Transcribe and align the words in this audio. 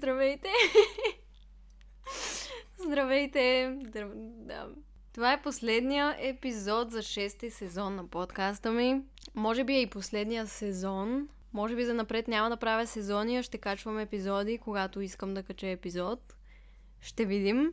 Здравейте! 0.00 0.48
Здравейте! 2.78 3.76
Здрав... 3.86 4.10
Да. 4.14 4.68
Това 5.12 5.32
е 5.32 5.42
последния 5.42 6.16
епизод 6.18 6.90
за 6.90 7.02
шести 7.02 7.50
сезон 7.50 7.94
на 7.94 8.06
подкаста 8.06 8.70
ми. 8.70 9.02
Може 9.34 9.64
би 9.64 9.74
е 9.74 9.80
и 9.80 9.90
последния 9.90 10.46
сезон. 10.46 11.28
Може 11.52 11.76
би 11.76 11.84
за 11.84 11.94
напред 11.94 12.28
няма 12.28 12.50
да 12.50 12.56
правя 12.56 12.86
сезони, 12.86 13.38
а 13.38 13.42
ще 13.42 13.58
качвам 13.58 13.98
епизоди, 13.98 14.58
когато 14.58 15.00
искам 15.00 15.34
да 15.34 15.42
кача 15.42 15.66
епизод. 15.66 16.34
Ще 17.00 17.24
видим. 17.24 17.72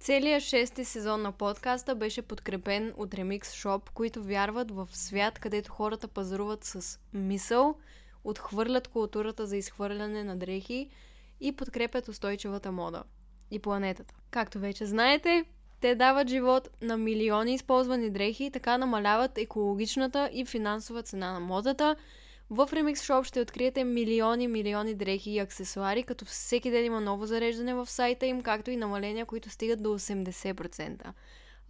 Целият 0.00 0.42
шести 0.42 0.84
сезон 0.84 1.22
на 1.22 1.32
подкаста 1.32 1.94
беше 1.94 2.22
подкрепен 2.22 2.94
от 2.96 3.10
Remix 3.10 3.44
Shop, 3.44 3.90
които 3.90 4.22
вярват 4.22 4.70
в 4.70 4.88
свят, 4.92 5.38
където 5.38 5.72
хората 5.72 6.08
пазаруват 6.08 6.64
с 6.64 6.98
мисъл, 7.12 7.74
отхвърлят 8.24 8.88
културата 8.88 9.46
за 9.46 9.56
изхвърляне 9.56 10.24
на 10.24 10.36
дрехи 10.36 10.90
и 11.40 11.52
подкрепят 11.52 12.08
устойчивата 12.08 12.72
мода 12.72 13.02
и 13.50 13.58
планетата. 13.58 14.14
Както 14.30 14.58
вече 14.58 14.86
знаете, 14.86 15.44
те 15.80 15.94
дават 15.94 16.28
живот 16.28 16.68
на 16.82 16.96
милиони 16.96 17.54
използвани 17.54 18.10
дрехи 18.10 18.44
и 18.44 18.50
така 18.50 18.78
намаляват 18.78 19.38
екологичната 19.38 20.30
и 20.32 20.44
финансова 20.44 21.02
цена 21.02 21.32
на 21.32 21.40
модата. 21.40 21.96
В 22.50 22.68
Remix 22.72 22.94
Shop 22.94 23.24
ще 23.24 23.40
откриете 23.40 23.84
милиони, 23.84 24.48
милиони 24.48 24.94
дрехи 24.94 25.30
и 25.30 25.38
аксесуари, 25.38 26.02
като 26.02 26.24
всеки 26.24 26.70
ден 26.70 26.84
има 26.84 27.00
ново 27.00 27.26
зареждане 27.26 27.74
в 27.74 27.86
сайта 27.90 28.26
им, 28.26 28.42
както 28.42 28.70
и 28.70 28.76
намаления, 28.76 29.26
които 29.26 29.50
стигат 29.50 29.82
до 29.82 29.98
80%. 29.98 31.04
А 31.04 31.12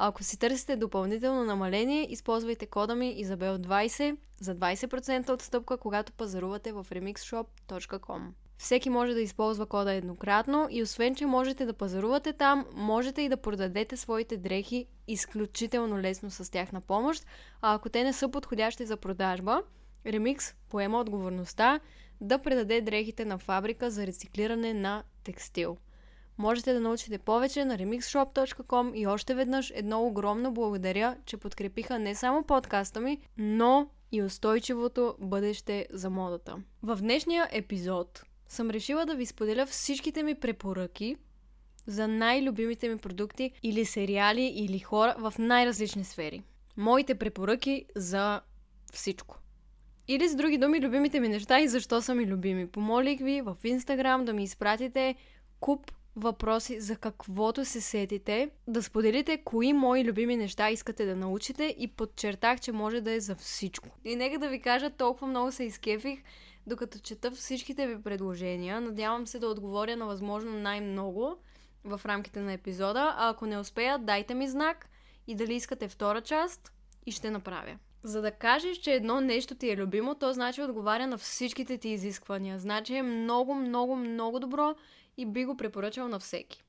ако 0.08 0.24
си 0.24 0.38
търсите 0.38 0.76
допълнително 0.76 1.44
намаление, 1.44 2.06
използвайте 2.10 2.66
кода 2.66 2.94
ми 2.94 3.24
Изабел20 3.24 4.16
за 4.40 4.56
20% 4.56 5.30
отстъпка, 5.30 5.76
когато 5.76 6.12
пазарувате 6.12 6.72
в 6.72 6.86
remixshop.com. 6.90 8.20
Всеки 8.60 8.90
може 8.90 9.14
да 9.14 9.20
използва 9.20 9.66
кода 9.66 9.92
еднократно 9.92 10.68
и 10.70 10.82
освен, 10.82 11.14
че 11.14 11.26
можете 11.26 11.66
да 11.66 11.72
пазарувате 11.72 12.32
там, 12.32 12.66
можете 12.74 13.22
и 13.22 13.28
да 13.28 13.36
продадете 13.36 13.96
своите 13.96 14.36
дрехи 14.36 14.86
изключително 15.08 15.98
лесно 15.98 16.30
с 16.30 16.50
тях 16.50 16.72
на 16.72 16.80
помощ, 16.80 17.26
а 17.62 17.74
ако 17.74 17.88
те 17.88 18.04
не 18.04 18.12
са 18.12 18.28
подходящи 18.28 18.86
за 18.86 18.96
продажба, 18.96 19.62
Remix 20.06 20.54
поема 20.68 21.00
отговорността 21.00 21.80
да 22.20 22.38
предаде 22.38 22.80
дрехите 22.80 23.24
на 23.24 23.38
фабрика 23.38 23.90
за 23.90 24.06
рециклиране 24.06 24.74
на 24.74 25.02
текстил. 25.24 25.76
Можете 26.38 26.72
да 26.72 26.80
научите 26.80 27.18
повече 27.18 27.64
на 27.64 27.78
remixshop.com 27.78 28.94
и 28.94 29.06
още 29.06 29.34
веднъж 29.34 29.72
едно 29.74 30.06
огромно 30.06 30.52
благодаря, 30.52 31.16
че 31.26 31.36
подкрепиха 31.36 31.98
не 31.98 32.14
само 32.14 32.42
подкаста 32.42 33.00
ми, 33.00 33.18
но 33.38 33.90
и 34.12 34.22
устойчивото 34.22 35.14
бъдеще 35.20 35.86
за 35.90 36.10
модата. 36.10 36.56
В 36.82 36.96
днешния 36.96 37.48
епизод 37.52 38.24
съм 38.50 38.70
решила 38.70 39.06
да 39.06 39.14
ви 39.14 39.26
споделя 39.26 39.66
всичките 39.66 40.22
ми 40.22 40.34
препоръки 40.34 41.16
за 41.86 42.08
най-любимите 42.08 42.88
ми 42.88 42.96
продукти 42.96 43.50
или 43.62 43.84
сериали 43.84 44.42
или 44.42 44.78
хора 44.78 45.14
в 45.18 45.34
най-различни 45.38 46.04
сфери. 46.04 46.42
Моите 46.76 47.14
препоръки 47.14 47.84
за 47.96 48.40
всичко. 48.92 49.38
Или 50.08 50.28
с 50.28 50.34
други 50.34 50.58
думи, 50.58 50.80
любимите 50.80 51.20
ми 51.20 51.28
неща 51.28 51.60
и 51.60 51.68
защо 51.68 52.02
са 52.02 52.14
ми 52.14 52.26
любими. 52.26 52.66
Помолих 52.66 53.20
ви 53.20 53.40
в 53.40 53.56
Инстаграм 53.64 54.24
да 54.24 54.32
ми 54.32 54.44
изпратите 54.44 55.14
куп 55.60 55.92
въпроси 56.16 56.80
за 56.80 56.96
каквото 56.96 57.64
се 57.64 57.80
сетите, 57.80 58.50
да 58.66 58.82
споделите 58.82 59.38
кои 59.44 59.72
мои 59.72 60.04
любими 60.04 60.36
неща 60.36 60.70
искате 60.70 61.04
да 61.06 61.16
научите 61.16 61.74
и 61.78 61.88
подчертах, 61.88 62.60
че 62.60 62.72
може 62.72 63.00
да 63.00 63.12
е 63.12 63.20
за 63.20 63.34
всичко. 63.34 63.88
И 64.04 64.16
нека 64.16 64.38
да 64.38 64.48
ви 64.48 64.60
кажа, 64.60 64.90
толкова 64.90 65.26
много 65.26 65.52
се 65.52 65.64
изкефих, 65.64 66.22
докато 66.70 66.98
чета 66.98 67.30
всичките 67.30 67.86
ви 67.86 68.02
предложения. 68.02 68.80
Надявам 68.80 69.26
се 69.26 69.38
да 69.38 69.48
отговоря 69.48 69.96
на 69.96 70.06
възможно 70.06 70.52
най-много 70.52 71.36
в 71.84 72.00
рамките 72.06 72.40
на 72.40 72.52
епизода, 72.52 73.14
а 73.18 73.28
ако 73.28 73.46
не 73.46 73.58
успея, 73.58 73.98
дайте 73.98 74.34
ми 74.34 74.48
знак 74.48 74.88
и 75.26 75.34
дали 75.34 75.54
искате 75.54 75.88
втора 75.88 76.20
част 76.20 76.72
и 77.06 77.12
ще 77.12 77.30
направя. 77.30 77.78
За 78.02 78.22
да 78.22 78.30
кажеш, 78.30 78.76
че 78.76 78.92
едно 78.92 79.20
нещо 79.20 79.54
ти 79.54 79.70
е 79.70 79.76
любимо, 79.76 80.14
то 80.14 80.32
значи 80.32 80.62
отговаря 80.62 81.06
на 81.06 81.18
всичките 81.18 81.78
ти 81.78 81.88
изисквания. 81.88 82.58
Значи 82.58 82.94
е 82.94 83.02
много, 83.02 83.54
много, 83.54 83.96
много 83.96 84.40
добро 84.40 84.74
и 85.16 85.26
би 85.26 85.44
го 85.44 85.56
препоръчал 85.56 86.08
на 86.08 86.18
всеки. 86.18 86.62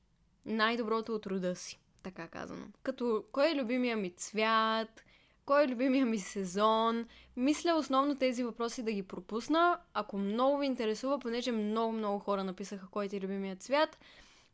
Най-доброто 0.46 1.14
от 1.14 1.26
рода 1.26 1.56
си, 1.56 1.80
така 2.02 2.28
казано. 2.28 2.66
Като 2.82 3.24
кой 3.32 3.50
е 3.50 3.54
любимия 3.54 3.96
ми 3.96 4.10
цвят, 4.10 5.04
кой 5.46 5.64
е 5.64 5.68
любимия 5.68 6.06
ми 6.06 6.18
сезон. 6.18 7.06
Мисля 7.36 7.74
основно 7.74 8.18
тези 8.18 8.44
въпроси 8.44 8.82
да 8.82 8.92
ги 8.92 9.02
пропусна. 9.02 9.78
Ако 9.94 10.18
много 10.18 10.58
ви 10.58 10.66
интересува, 10.66 11.18
понеже 11.18 11.52
много-много 11.52 12.18
хора 12.18 12.44
написаха 12.44 12.86
кой 12.90 13.08
е 13.12 13.20
любимия 13.20 13.56
цвят, 13.56 13.98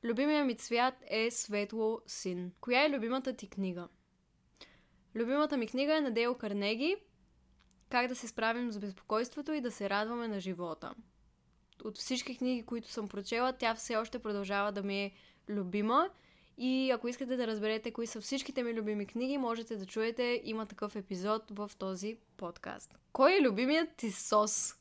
любимия 0.04 0.44
ми 0.44 0.54
цвят 0.54 0.94
е 1.06 1.30
светло 1.30 2.00
син. 2.06 2.52
Коя 2.60 2.84
е 2.84 2.90
любимата 2.90 3.32
ти 3.32 3.48
книга? 3.48 3.88
Любимата 5.14 5.56
ми 5.56 5.66
книга 5.66 5.96
е 5.96 6.00
на 6.00 6.10
Дейл 6.10 6.34
Карнеги 6.34 6.96
Как 7.88 8.08
да 8.08 8.14
се 8.14 8.28
справим 8.28 8.72
с 8.72 8.78
безпокойството 8.78 9.52
и 9.52 9.60
да 9.60 9.70
се 9.70 9.90
радваме 9.90 10.28
на 10.28 10.40
живота. 10.40 10.94
От 11.84 11.98
всички 11.98 12.36
книги, 12.36 12.66
които 12.66 12.90
съм 12.90 13.08
прочела, 13.08 13.52
тя 13.52 13.74
все 13.74 13.96
още 13.96 14.18
продължава 14.18 14.72
да 14.72 14.82
ми 14.82 15.04
е 15.04 15.12
любима. 15.48 16.10
И 16.58 16.90
ако 16.90 17.08
искате 17.08 17.36
да 17.36 17.46
разберете 17.46 17.90
кои 17.90 18.06
са 18.06 18.20
всичките 18.20 18.62
ми 18.62 18.74
любими 18.74 19.06
книги, 19.06 19.38
можете 19.38 19.76
да 19.76 19.86
чуете, 19.86 20.40
има 20.44 20.66
такъв 20.66 20.96
епизод 20.96 21.42
в 21.50 21.70
този 21.78 22.16
подкаст. 22.36 22.94
Кой 23.12 23.32
е 23.32 23.42
любимият 23.42 23.88
ти 23.96 24.10
сос? 24.10 24.74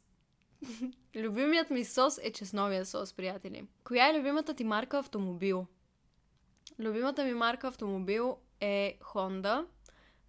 Любимият 1.16 1.70
ми 1.70 1.86
сос 1.86 2.20
е 2.24 2.32
чесновия 2.32 2.86
сос, 2.86 3.14
приятели. 3.14 3.68
Коя 3.84 4.10
е 4.10 4.20
любимата 4.20 4.54
ти 4.54 4.64
марка 4.64 5.00
автомобил? 5.00 5.66
Любимата 6.80 7.26
ми 7.26 7.34
марка 7.34 7.68
автомобил 7.68 8.38
е 8.62 8.98
Honda 9.02 9.66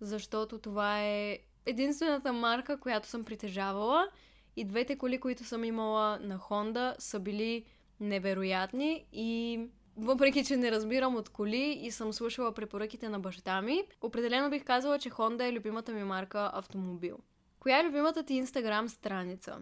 защото 0.01 0.59
това 0.59 1.03
е 1.03 1.39
единствената 1.67 2.33
марка, 2.33 2.81
която 2.81 3.09
съм 3.09 3.25
притежавала 3.25 4.09
и 4.57 4.65
двете 4.65 4.99
коли, 4.99 5.21
които 5.21 5.45
съм 5.45 5.65
имала 5.65 6.19
на 6.19 6.39
Honda, 6.39 6.95
са 6.99 7.21
били 7.21 7.65
невероятни 8.01 9.07
и 9.13 9.61
въпреки, 9.99 10.45
че 10.45 10.57
не 10.57 10.71
разбирам 10.71 11.17
от 11.17 11.29
коли 11.29 11.79
и 11.83 11.91
съм 11.91 12.13
слушала 12.13 12.53
препоръките 12.53 13.09
на 13.09 13.21
баща 13.21 13.63
ми, 13.63 13.83
определено 14.01 14.51
бих 14.51 14.65
казала, 14.65 14.99
че 14.99 15.11
Honda 15.11 15.49
е 15.49 15.53
любимата 15.53 15.93
ми 15.93 16.05
марка 16.05 16.51
автомобил. 16.55 17.19
Коя 17.61 17.81
е 17.81 17.85
любимата 17.85 18.23
ти 18.23 18.35
инстаграм 18.35 18.89
страница? 18.89 19.59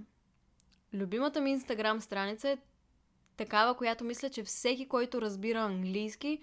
Любимата 0.95 1.41
ми 1.41 1.51
инстаграм 1.51 2.01
страница 2.01 2.49
е 2.49 2.59
такава, 3.37 3.77
която 3.77 4.05
мисля, 4.05 4.31
че 4.31 4.45
всеки, 4.45 4.89
който 4.89 5.21
разбира 5.21 5.59
английски, 5.59 6.43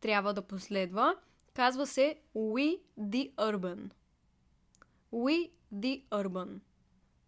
трябва 0.00 0.34
да 0.34 0.42
последва. 0.42 1.14
Казва 1.54 1.86
се 1.86 2.16
We 2.36 2.80
the 3.00 3.34
Urban. 3.34 3.90
We 5.12 5.50
the 5.74 6.04
Urban. 6.08 6.58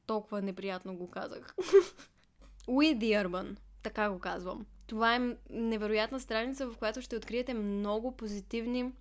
Толкова 0.06 0.42
неприятно 0.42 0.96
го 0.96 1.10
казах. 1.10 1.54
We 2.68 2.98
the 2.98 3.26
Urban. 3.26 3.56
Така 3.82 4.10
го 4.10 4.18
казвам. 4.18 4.66
Това 4.88 5.16
е 5.16 5.36
невероятна 5.50 6.20
страница, 6.20 6.66
в 6.66 6.76
която 6.76 7.02
ще 7.02 7.16
откриете 7.16 7.54
много 7.54 8.16
позитивни, 8.16 8.92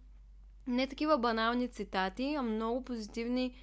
не 0.68 0.88
такива 0.88 1.18
банални 1.18 1.68
цитати, 1.68 2.36
а 2.40 2.42
много 2.42 2.84
позитивни 2.84 3.56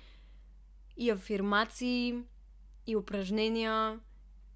и 0.97 1.11
афирмации, 1.11 2.23
и 2.87 2.97
упражнения, 2.97 4.01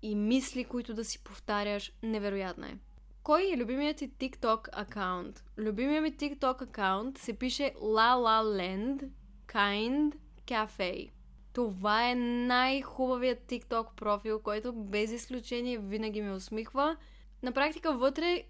и 0.03 0.15
мисли, 0.15 0.65
които 0.65 0.95
да 0.95 1.05
си 1.05 1.25
повтаряш. 1.25 1.93
Невероятна 2.03 2.69
е. 2.69 2.77
Кой 3.23 3.51
е 3.53 3.57
любимият 3.57 3.97
ти 3.97 4.11
TikTok 4.11 4.69
акаунт? 4.73 5.45
Любимият 5.59 6.03
ми 6.03 6.13
TikTok 6.13 6.63
акаунт 6.63 7.19
се 7.19 7.33
пише 7.33 7.75
La 7.83 8.15
La 8.15 8.43
Land 8.43 9.09
Kind 9.47 10.15
Cafe. 10.47 11.11
Това 11.53 12.11
е 12.11 12.15
най-хубавият 12.15 13.39
TikTok 13.39 13.95
профил, 13.97 14.41
който 14.41 14.73
без 14.73 15.11
изключение 15.11 15.79
винаги 15.79 16.23
ме 16.23 16.33
усмихва. 16.33 16.97
На 17.43 17.53
практика 17.53 17.93
вътре 17.93 18.45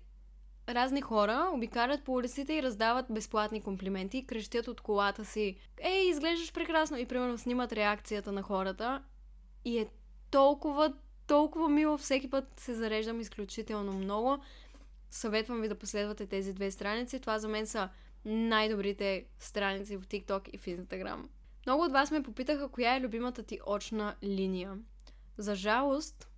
разни 0.69 1.01
хора 1.01 1.51
обикарят 1.53 2.05
по 2.05 2.13
улиците 2.13 2.55
и 2.55 2.63
раздават 2.63 3.07
безплатни 3.11 3.63
комплименти, 3.63 4.27
крещят 4.27 4.69
от 4.69 4.81
колата 4.81 5.25
си 5.25 5.57
Ей, 5.81 6.09
изглеждаш 6.11 6.53
прекрасно! 6.53 6.99
И 6.99 7.07
примерно 7.07 7.39
снимат 7.39 7.73
реакцията 7.73 8.33
на 8.33 8.43
хората. 8.43 9.03
И 9.65 9.79
е 9.79 9.87
толкова, 10.31 10.95
толкова 11.27 11.69
мило. 11.69 11.99
Всеки 11.99 12.31
път 12.31 12.61
се 12.61 12.75
зареждам 12.75 13.21
изключително 13.21 13.93
много. 13.93 14.39
Съветвам 15.11 15.61
ви 15.61 15.69
да 15.69 15.79
последвате 15.79 16.27
тези 16.27 16.53
две 16.53 16.71
страници. 16.71 17.21
Това 17.21 17.39
за 17.39 17.49
мен 17.49 17.67
са 17.67 17.89
най-добрите 18.25 19.25
страници 19.39 19.97
в 19.97 20.07
TikTok 20.07 20.49
и 20.49 20.59
в 20.59 20.67
Instagram. 20.67 21.29
Много 21.67 21.83
от 21.83 21.93
вас 21.93 22.11
ме 22.11 22.23
попитаха 22.23 22.69
коя 22.69 22.97
е 22.97 23.01
любимата 23.01 23.43
ти 23.43 23.59
очна 23.67 24.15
линия. 24.23 24.79
За 25.39 25.55
жалост, 25.55 26.29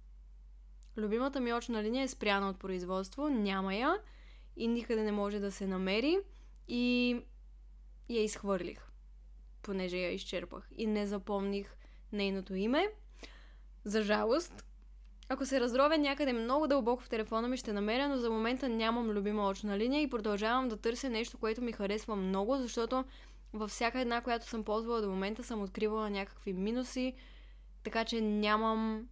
любимата 0.96 1.40
ми 1.40 1.54
очна 1.54 1.82
линия 1.82 2.04
е 2.04 2.08
спряна 2.08 2.50
от 2.50 2.58
производство, 2.58 3.28
няма 3.28 3.74
я 3.74 3.98
и 4.56 4.68
никъде 4.68 5.02
не 5.02 5.12
може 5.12 5.38
да 5.38 5.52
се 5.52 5.66
намери 5.66 6.18
и 6.68 7.10
я 8.08 8.22
изхвърлих, 8.22 8.86
понеже 9.62 9.96
я 9.96 10.12
изчерпах 10.12 10.68
и 10.76 10.86
не 10.86 11.06
запомних 11.06 11.76
нейното 12.12 12.54
име. 12.54 12.88
За 13.84 14.02
жалост, 14.02 14.64
Ако 15.32 15.46
се 15.46 15.60
разровя 15.60 15.98
някъде 15.98 16.32
много 16.32 16.66
дълбоко 16.66 17.02
в 17.02 17.08
телефона 17.08 17.48
ми, 17.48 17.56
ще 17.56 17.72
намеря, 17.72 18.08
но 18.08 18.16
за 18.18 18.30
момента 18.30 18.68
нямам 18.68 19.10
любима 19.10 19.48
очна 19.48 19.78
линия 19.78 20.02
и 20.02 20.10
продължавам 20.10 20.68
да 20.68 20.76
търся 20.76 21.10
нещо, 21.10 21.38
което 21.38 21.62
ми 21.62 21.72
харесва 21.72 22.16
много, 22.16 22.56
защото 22.56 23.04
във 23.52 23.70
всяка 23.70 24.00
една, 24.00 24.20
която 24.20 24.46
съм 24.46 24.64
ползвала 24.64 25.00
до 25.00 25.10
момента, 25.10 25.42
съм 25.42 25.62
откривала 25.62 26.10
някакви 26.10 26.52
минуси, 26.52 27.14
така 27.84 28.04
че 28.04 28.20
нямам 28.20 29.08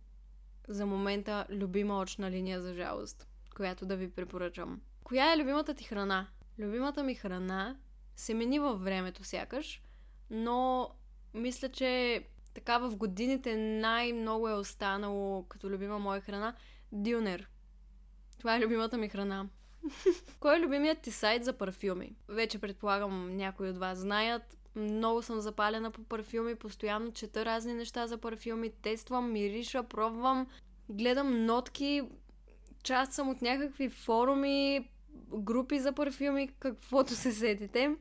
за 0.68 0.86
момента 0.86 1.46
любима 1.50 1.98
очна 1.98 2.30
линия 2.30 2.60
за 2.60 2.74
жалост, 2.74 3.26
която 3.56 3.86
да 3.86 3.96
ви 3.96 4.10
препоръчам. 4.10 4.80
Коя 5.04 5.32
е 5.32 5.38
любимата 5.38 5.74
ти 5.74 5.84
храна? 5.84 6.26
Любимата 6.58 7.02
ми 7.02 7.14
храна 7.14 7.76
се 8.16 8.34
мени 8.34 8.58
във 8.58 8.84
времето 8.84 9.24
сякаш, 9.24 9.82
но 10.30 10.90
мисля, 11.34 11.68
че 11.68 12.22
така 12.54 12.78
в 12.78 12.96
годините 12.96 13.56
най-много 13.56 14.48
е 14.48 14.54
останало 14.54 15.44
като 15.48 15.70
любима 15.70 15.98
моя 15.98 16.20
храна 16.20 16.54
дюнер. 16.92 17.48
Това 18.38 18.56
е 18.56 18.60
любимата 18.60 18.98
ми 18.98 19.08
храна. 19.08 19.48
Кой 20.40 20.56
е 20.56 20.60
любимият 20.60 21.00
ти 21.00 21.10
сайт 21.10 21.44
за 21.44 21.52
парфюми? 21.52 22.16
Вече 22.28 22.58
предполагам 22.58 23.36
някои 23.36 23.70
от 23.70 23.78
вас 23.78 23.98
знаят. 23.98 24.57
Много 24.78 25.22
съм 25.22 25.40
запалена 25.40 25.90
по 25.90 26.04
парфюми, 26.04 26.54
постоянно 26.54 27.12
чета 27.12 27.44
разни 27.44 27.74
неща 27.74 28.06
за 28.06 28.18
парфюми, 28.18 28.70
тествам, 28.70 29.32
мириша, 29.32 29.82
пробвам, 29.82 30.46
гледам 30.88 31.46
нотки, 31.46 32.02
част 32.82 33.12
съм 33.12 33.28
от 33.28 33.42
някакви 33.42 33.88
форуми, 33.88 34.88
групи 35.34 35.78
за 35.78 35.92
парфюми, 35.92 36.48
каквото 36.58 37.14
се 37.14 37.32
сетите. 37.32 37.96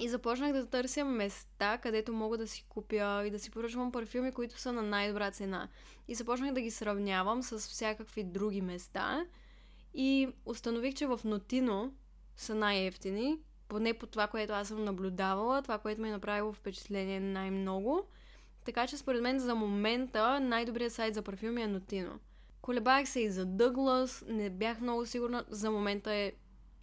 И 0.00 0.08
започнах 0.08 0.52
да 0.52 0.66
търся 0.66 1.04
места, 1.04 1.78
където 1.78 2.12
мога 2.12 2.38
да 2.38 2.46
си 2.46 2.64
купя 2.68 3.22
и 3.26 3.30
да 3.30 3.38
си 3.38 3.50
поръчвам 3.50 3.92
парфюми, 3.92 4.32
които 4.32 4.58
са 4.58 4.72
на 4.72 4.82
най-добра 4.82 5.30
цена. 5.30 5.68
И 6.08 6.14
започнах 6.14 6.52
да 6.52 6.60
ги 6.60 6.70
сравнявам 6.70 7.42
с 7.42 7.58
всякакви 7.58 8.24
други 8.24 8.62
места. 8.62 9.26
И 9.94 10.28
установих, 10.44 10.94
че 10.94 11.06
в 11.06 11.20
Нотино 11.24 11.94
са 12.36 12.54
най-ефтини, 12.54 13.38
поне 13.70 13.94
по 13.94 14.06
това, 14.06 14.26
което 14.26 14.52
аз 14.52 14.68
съм 14.68 14.84
наблюдавала, 14.84 15.62
това, 15.62 15.78
което 15.78 16.00
ми 16.00 16.08
е 16.08 16.12
направило 16.12 16.52
впечатление 16.52 17.20
най-много. 17.20 18.06
Така 18.64 18.86
че 18.86 18.96
според 18.96 19.22
мен 19.22 19.38
за 19.38 19.54
момента 19.54 20.40
най-добрият 20.40 20.92
сайт 20.92 21.14
за 21.14 21.22
парфюми 21.22 21.62
е 21.62 21.66
Нотино. 21.66 22.18
Колебах 22.62 23.08
се 23.08 23.20
и 23.20 23.30
за 23.30 23.46
Дъглас, 23.46 24.24
не 24.28 24.50
бях 24.50 24.80
много 24.80 25.06
сигурна, 25.06 25.44
за 25.48 25.70
момента 25.70 26.12
е 26.14 26.32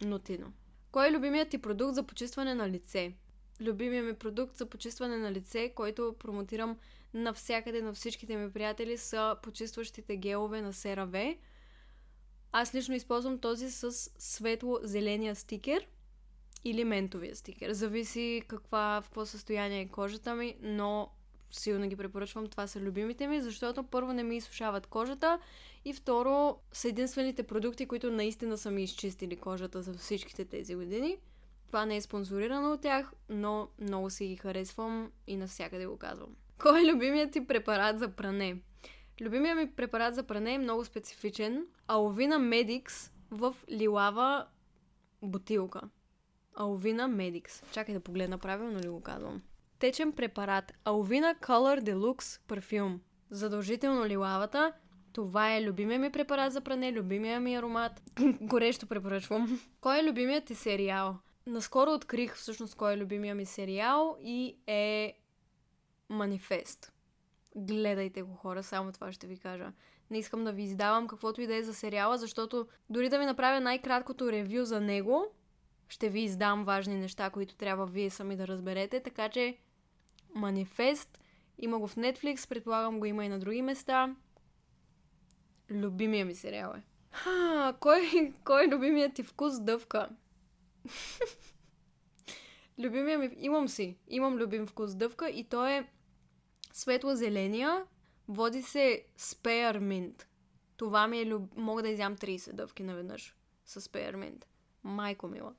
Нотино. 0.00 0.52
Кой 0.92 1.08
е 1.08 1.12
любимият 1.12 1.48
ти 1.48 1.58
продукт 1.58 1.94
за 1.94 2.02
почистване 2.02 2.54
на 2.54 2.68
лице? 2.68 3.12
Любимият 3.60 4.06
ми 4.06 4.14
продукт 4.14 4.56
за 4.56 4.66
почистване 4.66 5.16
на 5.16 5.32
лице, 5.32 5.72
който 5.74 6.14
промотирам 6.18 6.76
навсякъде 7.14 7.82
на 7.82 7.92
всичките 7.92 8.36
ми 8.36 8.52
приятели, 8.52 8.96
са 8.96 9.36
почистващите 9.42 10.16
гелове 10.16 10.62
на 10.62 10.72
CeraVe. 10.72 11.38
Аз 12.52 12.74
лично 12.74 12.94
използвам 12.94 13.38
този 13.38 13.70
с 13.70 13.92
светло-зеления 14.18 15.34
стикер 15.34 15.86
или 16.64 16.84
ментовия 16.84 17.36
стикер. 17.36 17.72
Зависи 17.72 18.42
каква, 18.48 19.00
в 19.00 19.04
какво 19.04 19.26
състояние 19.26 19.80
е 19.80 19.88
кожата 19.88 20.34
ми, 20.34 20.56
но 20.62 21.10
силно 21.50 21.88
ги 21.88 21.96
препоръчвам. 21.96 22.46
Това 22.46 22.66
са 22.66 22.80
любимите 22.80 23.26
ми, 23.26 23.40
защото 23.40 23.82
първо 23.82 24.12
не 24.12 24.22
ми 24.22 24.36
изсушават 24.36 24.86
кожата 24.86 25.38
и 25.84 25.92
второ 25.92 26.58
са 26.72 26.88
единствените 26.88 27.42
продукти, 27.42 27.86
които 27.86 28.10
наистина 28.10 28.58
са 28.58 28.70
ми 28.70 28.82
изчистили 28.82 29.36
кожата 29.36 29.82
за 29.82 29.94
всичките 29.94 30.44
тези 30.44 30.74
години. 30.74 31.18
Това 31.66 31.86
не 31.86 31.96
е 31.96 32.00
спонсорирано 32.00 32.72
от 32.72 32.80
тях, 32.80 33.12
но 33.28 33.68
много 33.80 34.10
си 34.10 34.26
ги 34.26 34.36
харесвам 34.36 35.12
и 35.26 35.36
навсякъде 35.36 35.86
го 35.86 35.96
казвам. 35.96 36.36
Кой 36.58 36.82
е 36.82 36.94
любимият 36.94 37.32
ти 37.32 37.46
препарат 37.46 37.98
за 37.98 38.08
пране? 38.08 38.56
Любимият 39.20 39.58
ми 39.58 39.70
препарат 39.70 40.14
за 40.14 40.22
пране 40.22 40.54
е 40.54 40.58
много 40.58 40.84
специфичен. 40.84 41.66
Аловина 41.88 42.38
Медикс 42.38 43.10
в 43.30 43.56
лилава 43.70 44.46
бутилка. 45.22 45.80
Аловина 46.60 47.08
Медикс. 47.08 47.62
Чакай 47.72 47.94
да 47.94 48.00
погледна 48.00 48.38
правилно 48.38 48.80
ли 48.80 48.88
го 48.88 49.00
казвам. 49.00 49.42
Течен 49.78 50.12
препарат. 50.12 50.72
Алвина 50.84 51.34
Color 51.40 51.80
Deluxe 51.80 52.40
парфюм. 52.48 53.00
Задължително 53.30 54.06
лилавата. 54.06 54.72
Това 55.12 55.56
е 55.56 55.62
любимия 55.62 55.98
ми 55.98 56.12
препарат 56.12 56.52
за 56.52 56.60
пране, 56.60 56.92
любимия 56.92 57.40
ми 57.40 57.54
аромат. 57.54 58.02
Горещо 58.40 58.86
препоръчвам. 58.86 59.60
Кой 59.80 59.98
е 59.98 60.04
любимият 60.04 60.44
ти 60.44 60.54
сериал? 60.54 61.16
Наскоро 61.46 61.90
открих 61.90 62.36
всъщност 62.36 62.74
кой 62.74 62.92
е 62.92 62.96
любимия 62.96 63.34
ми 63.34 63.46
сериал 63.46 64.16
и 64.20 64.56
е 64.66 65.14
Манифест. 66.08 66.92
Гледайте 67.56 68.22
го, 68.22 68.34
хора, 68.34 68.62
само 68.62 68.92
това 68.92 69.12
ще 69.12 69.26
ви 69.26 69.36
кажа. 69.36 69.72
Не 70.10 70.18
искам 70.18 70.44
да 70.44 70.52
ви 70.52 70.62
издавам 70.62 71.08
каквото 71.08 71.40
и 71.40 71.46
да 71.46 71.56
е 71.56 71.62
за 71.62 71.74
сериала, 71.74 72.18
защото 72.18 72.66
дори 72.90 73.08
да 73.08 73.18
ви 73.18 73.24
направя 73.24 73.60
най-краткото 73.60 74.32
ревю 74.32 74.64
за 74.64 74.80
него, 74.80 75.26
ще 75.88 76.08
ви 76.08 76.20
издам 76.20 76.64
важни 76.64 76.94
неща, 76.94 77.30
които 77.30 77.56
трябва 77.56 77.86
вие 77.86 78.10
сами 78.10 78.36
да 78.36 78.48
разберете, 78.48 79.00
така 79.00 79.28
че 79.28 79.58
Манифест. 80.34 81.20
Има 81.58 81.78
го 81.78 81.86
в 81.86 81.96
Netflix, 81.96 82.48
предполагам 82.48 82.98
го 82.98 83.06
има 83.06 83.24
и 83.24 83.28
на 83.28 83.38
други 83.38 83.62
места. 83.62 84.16
Любимия 85.70 86.24
ми 86.24 86.34
сериал 86.34 86.74
е. 86.76 86.82
Ха, 87.10 87.76
кой, 87.80 88.32
кой 88.44 88.64
е 88.64 88.68
любимият 88.68 89.14
ти 89.14 89.22
вкус 89.22 89.60
дъвка? 89.60 90.08
любимия 92.78 93.18
ми... 93.18 93.30
Имам 93.36 93.68
си. 93.68 93.96
Имам 94.08 94.36
любим 94.36 94.66
вкус 94.66 94.94
дъвка 94.94 95.30
и 95.30 95.44
то 95.44 95.66
е 95.66 95.88
светло-зеления. 96.72 97.84
Води 98.28 98.62
се 98.62 99.04
Spearmint. 99.18 100.24
Това 100.76 101.08
ми 101.08 101.18
е 101.18 101.26
люб... 101.26 101.56
Мога 101.56 101.82
да 101.82 101.88
изям 101.88 102.16
30 102.16 102.52
дъвки 102.52 102.82
наведнъж 102.82 103.36
с 103.64 103.80
Spearmint. 103.80 104.44
Майко 104.82 105.28
мила. 105.28 105.54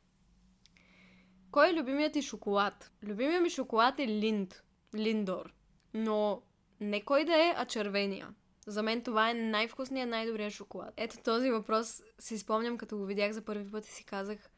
Кой 1.52 1.70
е 1.70 1.74
любимият 1.74 2.14
ти 2.14 2.22
шоколад? 2.22 2.92
Любимият 3.04 3.44
ми 3.44 3.50
шоколад 3.50 4.00
е 4.00 4.08
Линд. 4.08 4.64
Линдор. 4.96 5.54
Но 5.94 6.42
не 6.80 7.02
кой 7.02 7.26
да 7.26 7.36
е, 7.36 7.54
а 7.58 7.66
червения. 7.66 8.34
За 8.68 8.84
мен 8.84 9.02
това 9.02 9.30
е 9.30 9.34
най-вкусният, 9.34 10.10
най-добрият 10.10 10.54
шоколад. 10.54 10.94
Ето 10.98 11.18
този 11.24 11.52
въпрос 11.52 12.02
си 12.20 12.38
спомням, 12.38 12.78
като 12.78 12.98
го 12.98 13.06
видях 13.06 13.32
за 13.32 13.42
първи 13.42 13.72
път 13.72 13.88
и 13.88 13.92
си 13.92 14.04
казах, 14.04 14.50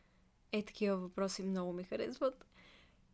е 0.52 0.62
такива 0.62 0.98
въпроси 0.98 1.44
много 1.44 1.74
ми 1.74 1.84
харесват. 1.84 2.46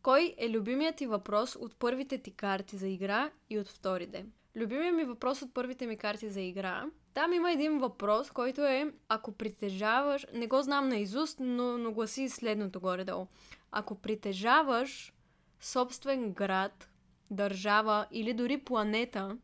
Кой 0.02 0.34
е 0.38 0.50
любимият 0.50 0.96
ти 0.96 1.06
въпрос 1.06 1.56
от 1.56 1.76
първите 1.76 2.18
ти 2.18 2.30
карти 2.30 2.76
за 2.76 2.88
игра 2.88 3.30
и 3.50 3.58
от 3.58 3.68
вторите? 3.68 4.26
Любимият 4.56 4.96
ми 4.96 5.04
въпрос 5.04 5.42
от 5.42 5.54
първите 5.54 5.86
ми 5.86 5.96
карти 5.96 6.28
за 6.28 6.40
игра. 6.40 6.86
Там 7.14 7.32
има 7.32 7.52
един 7.52 7.78
въпрос, 7.78 8.30
който 8.30 8.64
е, 8.64 8.92
ако 9.08 9.32
притежаваш, 9.32 10.26
не 10.34 10.46
го 10.46 10.62
знам 10.62 10.88
на 10.88 10.96
изуст, 10.96 11.38
но, 11.40 11.78
но 11.78 11.92
гласи 11.92 12.28
следното 12.28 12.80
горе-долу. 12.80 13.26
Ако 13.72 13.94
притежаваш 13.94 15.12
собствен 15.60 16.32
град, 16.32 16.88
държава 17.30 18.06
или 18.10 18.32
дори 18.32 18.58
планета, 18.58 19.38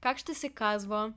как 0.00 0.18
ще 0.18 0.34
се 0.34 0.48
казва, 0.48 1.12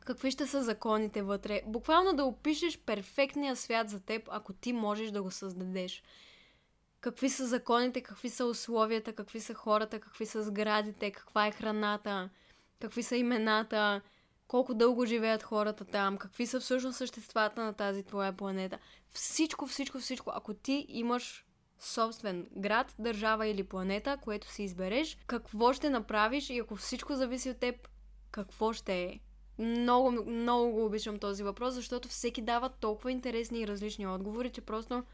какви 0.00 0.30
ще 0.30 0.46
са 0.46 0.62
законите 0.62 1.22
вътре. 1.22 1.62
Буквално 1.66 2.12
да 2.12 2.24
опишеш 2.24 2.78
перфектния 2.78 3.56
свят 3.56 3.90
за 3.90 4.00
теб, 4.00 4.28
ако 4.30 4.52
ти 4.52 4.72
можеш 4.72 5.10
да 5.10 5.22
го 5.22 5.30
създадеш. 5.30 6.02
Какви 7.00 7.30
са 7.30 7.46
законите, 7.46 8.00
какви 8.00 8.30
са 8.30 8.44
условията, 8.44 9.12
какви 9.12 9.40
са 9.40 9.54
хората, 9.54 10.00
какви 10.00 10.26
са 10.26 10.42
сградите, 10.42 11.10
каква 11.10 11.46
е 11.46 11.52
храната, 11.52 12.30
какви 12.80 13.02
са 13.02 13.16
имената, 13.16 14.00
колко 14.50 14.74
дълго 14.74 15.06
живеят 15.06 15.42
хората 15.42 15.84
там, 15.84 16.18
какви 16.18 16.46
са 16.46 16.60
всъщност 16.60 16.98
съществата 16.98 17.64
на 17.64 17.72
тази 17.72 18.02
твоя 18.02 18.32
планета. 18.32 18.78
Всичко, 19.10 19.66
всичко, 19.66 19.98
всичко. 19.98 20.30
Ако 20.34 20.54
ти 20.54 20.86
имаш 20.88 21.46
собствен 21.80 22.46
град, 22.56 22.94
държава 22.98 23.46
или 23.46 23.64
планета, 23.64 24.16
което 24.16 24.52
си 24.52 24.62
избереш, 24.62 25.16
какво 25.26 25.72
ще 25.72 25.90
направиш 25.90 26.50
и 26.50 26.58
ако 26.58 26.76
всичко 26.76 27.14
зависи 27.14 27.50
от 27.50 27.56
теб, 27.56 27.88
какво 28.30 28.72
ще 28.72 29.02
е? 29.02 29.20
Много, 29.58 30.12
много 30.12 30.70
го 30.72 30.84
обичам 30.84 31.18
този 31.18 31.42
въпрос, 31.42 31.74
защото 31.74 32.08
всеки 32.08 32.42
дава 32.42 32.68
толкова 32.68 33.12
интересни 33.12 33.60
и 33.60 33.68
различни 33.68 34.06
отговори, 34.06 34.50
че 34.50 34.60
просто 34.60 35.04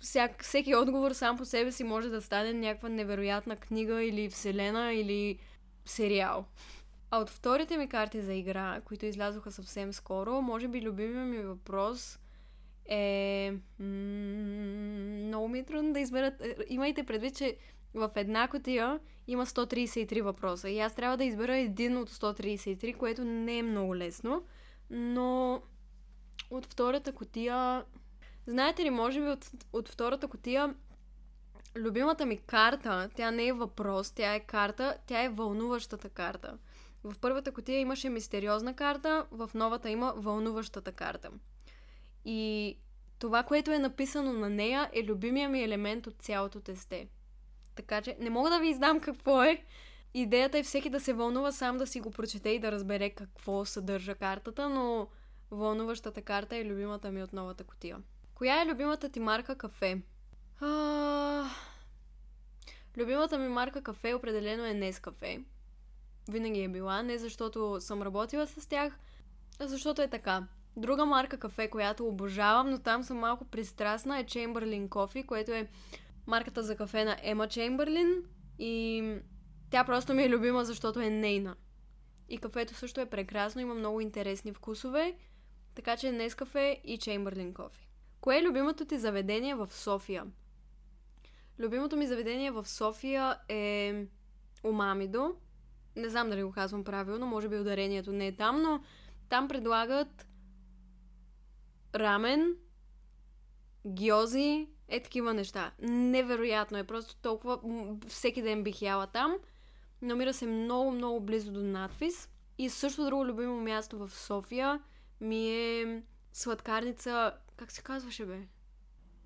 всяк, 0.00 0.44
всеки 0.44 0.74
отговор 0.74 1.12
сам 1.12 1.36
по 1.36 1.44
себе 1.44 1.72
си 1.72 1.84
може 1.84 2.08
да 2.08 2.22
стане 2.22 2.52
някаква 2.52 2.88
невероятна 2.88 3.56
книга 3.56 4.02
или 4.02 4.30
вселена 4.30 4.92
или 4.92 5.38
сериал. 5.84 6.46
А 7.14 7.18
от 7.18 7.30
вторите 7.30 7.76
ми 7.76 7.88
карти 7.88 8.22
за 8.22 8.34
игра, 8.34 8.80
които 8.84 9.06
излязоха 9.06 9.52
съвсем 9.52 9.92
скоро, 9.92 10.42
може 10.42 10.68
би 10.68 10.82
любимия 10.82 11.24
ми 11.24 11.38
въпрос 11.38 12.18
е... 12.86 13.52
Много 13.78 15.48
ми 15.48 15.58
е 15.58 15.64
трудно 15.64 15.92
да 15.92 16.00
изберат. 16.00 16.42
Е, 16.42 16.56
имайте 16.68 17.04
предвид, 17.04 17.36
че 17.36 17.56
в 17.94 18.10
една 18.16 18.48
котия 18.48 19.00
има 19.26 19.46
133 19.46 20.22
въпроса 20.22 20.70
и 20.70 20.80
аз 20.80 20.94
трябва 20.94 21.16
да 21.16 21.24
избера 21.24 21.56
един 21.56 21.96
от 21.96 22.10
133, 22.10 22.96
което 22.96 23.24
не 23.24 23.58
е 23.58 23.62
много 23.62 23.96
лесно, 23.96 24.42
но 24.90 25.62
от 26.50 26.66
втората 26.66 27.12
котия... 27.12 27.84
Знаете 28.46 28.84
ли, 28.84 28.90
може 28.90 29.20
би 29.20 29.28
от, 29.28 29.50
от 29.72 29.88
втората 29.88 30.28
котия 30.28 30.74
любимата 31.76 32.26
ми 32.26 32.36
карта, 32.36 33.10
тя 33.14 33.30
не 33.30 33.46
е 33.46 33.52
въпрос, 33.52 34.10
тя 34.10 34.34
е 34.34 34.40
карта, 34.40 34.96
тя 35.06 35.22
е 35.22 35.28
вълнуващата 35.28 36.08
карта. 36.08 36.58
В 37.04 37.14
първата 37.20 37.52
котия 37.52 37.80
имаше 37.80 38.08
мистериозна 38.08 38.76
карта, 38.76 39.26
в 39.30 39.50
новата 39.54 39.90
има 39.90 40.14
вълнуващата 40.16 40.92
карта. 40.92 41.30
И 42.24 42.76
това, 43.18 43.42
което 43.42 43.70
е 43.70 43.78
написано 43.78 44.32
на 44.32 44.50
нея, 44.50 44.90
е 44.92 45.04
любимия 45.04 45.48
ми 45.48 45.62
елемент 45.62 46.06
от 46.06 46.22
цялото 46.22 46.60
тесте. 46.60 47.08
Така 47.74 48.02
че 48.02 48.16
не 48.20 48.30
мога 48.30 48.50
да 48.50 48.58
ви 48.58 48.68
издам 48.68 49.00
какво 49.00 49.42
е. 49.42 49.64
Идеята 50.14 50.58
е 50.58 50.62
всеки 50.62 50.90
да 50.90 51.00
се 51.00 51.12
вълнува 51.12 51.52
сам 51.52 51.78
да 51.78 51.86
си 51.86 52.00
го 52.00 52.10
прочете 52.10 52.48
и 52.48 52.58
да 52.58 52.72
разбере 52.72 53.10
какво 53.10 53.64
съдържа 53.64 54.14
картата, 54.14 54.68
но 54.68 55.08
вълнуващата 55.50 56.22
карта 56.22 56.56
е 56.56 56.64
любимата 56.64 57.12
ми 57.12 57.22
от 57.22 57.32
новата 57.32 57.64
котия. 57.64 57.98
Коя 58.34 58.62
е 58.62 58.66
любимата 58.66 59.08
ти 59.08 59.20
марка 59.20 59.56
кафе? 59.56 60.02
А... 60.60 61.50
Любимата 62.96 63.38
ми 63.38 63.48
марка 63.48 63.82
кафе 63.82 64.14
определено 64.14 64.64
е 64.64 64.74
Нес 64.74 65.00
кафе. 65.00 65.40
Винаги 66.28 66.62
е 66.62 66.68
била, 66.68 67.02
не 67.02 67.18
защото 67.18 67.76
съм 67.80 68.02
работила 68.02 68.46
с 68.46 68.68
тях, 68.68 68.98
а 69.60 69.66
защото 69.66 70.02
е 70.02 70.08
така. 70.08 70.46
Друга 70.76 71.04
марка 71.04 71.38
кафе, 71.38 71.68
която 71.68 72.06
обожавам, 72.06 72.70
но 72.70 72.78
там 72.78 73.02
съм 73.02 73.18
малко 73.18 73.44
пристрастна, 73.44 74.18
е 74.18 74.24
Chamberlain 74.24 74.88
Coffee, 74.88 75.26
което 75.26 75.52
е 75.52 75.68
марката 76.26 76.62
за 76.62 76.76
кафе 76.76 77.04
на 77.04 77.16
Ема 77.22 77.48
Чемберлин 77.48 78.22
и 78.58 79.04
тя 79.70 79.84
просто 79.84 80.14
ми 80.14 80.22
е 80.22 80.28
любима, 80.28 80.64
защото 80.64 81.00
е 81.00 81.10
нейна. 81.10 81.56
И 82.28 82.38
кафето 82.38 82.74
също 82.74 83.00
е 83.00 83.06
прекрасно, 83.06 83.60
има 83.60 83.74
много 83.74 84.00
интересни 84.00 84.52
вкусове, 84.52 85.14
така 85.74 85.96
че 85.96 86.12
днес 86.12 86.34
кафе 86.34 86.80
и 86.84 86.98
Chamberlain 86.98 87.52
Coffee. 87.52 87.86
Кое 88.20 88.38
е 88.38 88.42
любимото 88.42 88.84
ти 88.84 88.98
заведение 88.98 89.54
в 89.54 89.68
София? 89.72 90.26
Любимото 91.58 91.96
ми 91.96 92.06
заведение 92.06 92.50
в 92.50 92.68
София 92.68 93.36
е 93.48 93.94
Умамидо. 94.64 95.34
Не 95.96 96.08
знам 96.08 96.30
дали 96.30 96.42
го 96.42 96.52
казвам 96.52 96.84
правилно, 96.84 97.26
може 97.26 97.48
би 97.48 97.58
ударението 97.58 98.12
не 98.12 98.26
е 98.26 98.36
там, 98.36 98.62
но 98.62 98.82
там 99.28 99.48
предлагат 99.48 100.26
рамен, 101.94 102.56
гьози, 103.86 104.68
е 104.88 105.02
такива 105.02 105.34
неща. 105.34 105.72
Невероятно 105.82 106.78
е, 106.78 106.84
просто 106.84 107.16
толкова 107.16 107.58
всеки 108.08 108.42
ден 108.42 108.62
бих 108.62 108.82
яла 108.82 109.06
там. 109.06 109.36
Намира 110.02 110.34
се 110.34 110.46
много, 110.46 110.90
много 110.90 111.20
близо 111.20 111.52
до 111.52 111.62
надфис. 111.62 112.28
И 112.58 112.70
също 112.70 113.04
друго 113.04 113.26
любимо 113.26 113.60
място 113.60 113.98
в 113.98 114.10
София 114.10 114.80
ми 115.20 115.50
е 115.50 116.02
сладкарница... 116.32 117.32
Как 117.56 117.72
се 117.72 117.82
казваше, 117.82 118.26
бе? 118.26 118.38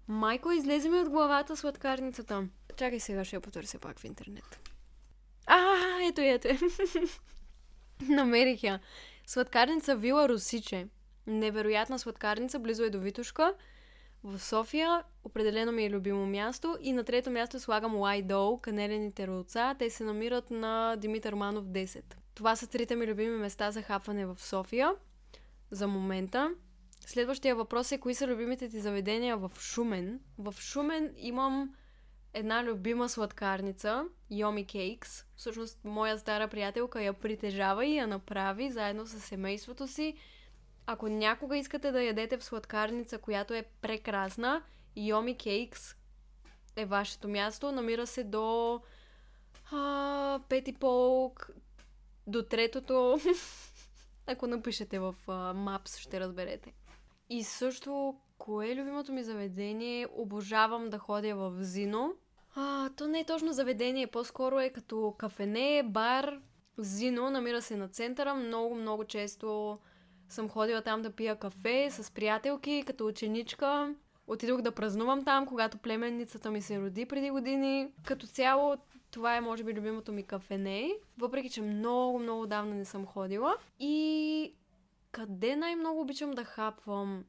Майко, 0.08 0.50
излезе 0.50 0.88
ми 0.88 0.98
от 0.98 1.08
главата 1.08 1.56
сладкарницата. 1.56 2.48
Чакай 2.76 3.00
сега, 3.00 3.24
ще 3.24 3.36
я 3.36 3.40
потърся 3.40 3.78
пак 3.78 3.98
в 3.98 4.04
интернет. 4.04 4.65
А, 5.46 5.58
ето 6.08 6.20
ето. 6.20 6.48
Намерих 8.08 8.62
я. 8.62 8.80
Сладкарница 9.26 9.96
Вила 9.96 10.28
Русиче. 10.28 10.88
Невероятна 11.26 11.98
сладкарница, 11.98 12.58
близо 12.58 12.84
е 12.84 12.90
до 12.90 13.00
Витушка. 13.00 13.54
В 14.24 14.38
София 14.38 15.02
определено 15.24 15.72
ми 15.72 15.84
е 15.84 15.90
любимо 15.90 16.26
място. 16.26 16.76
И 16.80 16.92
на 16.92 17.04
трето 17.04 17.30
място 17.30 17.60
слагам 17.60 17.96
Лайдол, 17.96 18.58
канелените 18.58 19.26
ролца. 19.26 19.74
Те 19.78 19.90
се 19.90 20.04
намират 20.04 20.50
на 20.50 20.96
Димитър 20.96 21.34
Манов 21.34 21.64
10. 21.64 22.02
Това 22.34 22.56
са 22.56 22.66
трите 22.66 22.96
ми 22.96 23.06
любими 23.06 23.36
места 23.36 23.70
за 23.70 23.82
хапване 23.82 24.26
в 24.26 24.36
София. 24.40 24.92
За 25.70 25.88
момента. 25.88 26.54
Следващия 27.06 27.56
въпрос 27.56 27.92
е 27.92 27.98
кои 27.98 28.14
са 28.14 28.26
любимите 28.26 28.68
ти 28.68 28.80
заведения 28.80 29.36
в 29.36 29.52
Шумен. 29.58 30.20
В 30.38 30.54
Шумен 30.60 31.14
имам 31.16 31.74
една 32.36 32.64
любима 32.64 33.08
сладкарница, 33.08 34.04
Yomi 34.32 34.66
Cakes. 34.66 35.24
Всъщност, 35.36 35.84
моя 35.84 36.18
стара 36.18 36.48
приятелка 36.48 37.02
я 37.02 37.12
притежава 37.12 37.86
и 37.86 37.96
я 37.96 38.06
направи 38.06 38.70
заедно 38.70 39.06
с 39.06 39.20
семейството 39.20 39.88
си. 39.88 40.16
Ако 40.86 41.08
някога 41.08 41.56
искате 41.56 41.90
да 41.92 42.02
ядете 42.02 42.36
в 42.36 42.44
сладкарница, 42.44 43.18
която 43.18 43.54
е 43.54 43.64
прекрасна, 43.80 44.62
Yomi 44.96 45.36
Cakes 45.36 45.96
е 46.76 46.84
вашето 46.84 47.28
място. 47.28 47.72
Намира 47.72 48.06
се 48.06 48.24
до 48.24 48.80
а, 49.72 50.40
Пети 50.48 50.72
Полк, 50.72 51.50
до 52.26 52.42
третото. 52.42 53.18
Ако 54.26 54.46
напишете 54.46 54.98
в 54.98 55.14
а, 55.26 55.54
Maps, 55.54 55.98
ще 55.98 56.20
разберете. 56.20 56.72
И 57.28 57.44
също, 57.44 58.16
кое 58.38 58.68
е 58.68 58.76
любимото 58.76 59.12
ми 59.12 59.22
заведение? 59.22 60.06
Обожавам 60.12 60.90
да 60.90 60.98
ходя 60.98 61.36
в 61.36 61.64
Зино. 61.64 62.14
А, 62.58 62.90
то 62.90 63.06
не 63.06 63.20
е 63.20 63.24
точно 63.24 63.52
заведение, 63.52 64.06
по-скоро 64.06 64.60
е 64.60 64.70
като 64.70 65.14
кафене, 65.18 65.82
бар. 65.84 66.40
Зино 66.78 67.30
намира 67.30 67.62
се 67.62 67.76
на 67.76 67.88
центъра. 67.88 68.34
Много, 68.34 68.74
много 68.74 69.04
често 69.04 69.78
съм 70.28 70.48
ходила 70.48 70.82
там 70.82 71.02
да 71.02 71.10
пия 71.10 71.36
кафе 71.36 71.88
с 71.90 72.10
приятелки, 72.10 72.84
като 72.86 73.06
ученичка. 73.06 73.94
Отидох 74.26 74.60
да 74.60 74.72
празнувам 74.72 75.24
там, 75.24 75.46
когато 75.46 75.78
племенницата 75.78 76.50
ми 76.50 76.62
се 76.62 76.80
роди 76.80 77.06
преди 77.06 77.30
години. 77.30 77.88
Като 78.04 78.26
цяло, 78.26 78.76
това 79.10 79.36
е, 79.36 79.40
може 79.40 79.64
би, 79.64 79.74
любимото 79.74 80.12
ми 80.12 80.22
кафене, 80.22 80.92
въпреки 81.18 81.50
че 81.50 81.62
много, 81.62 82.18
много 82.18 82.46
давна 82.46 82.74
не 82.74 82.84
съм 82.84 83.06
ходила. 83.06 83.56
И 83.78 84.54
къде 85.12 85.56
най-много 85.56 86.00
обичам 86.00 86.30
да 86.30 86.44
хапвам? 86.44 87.24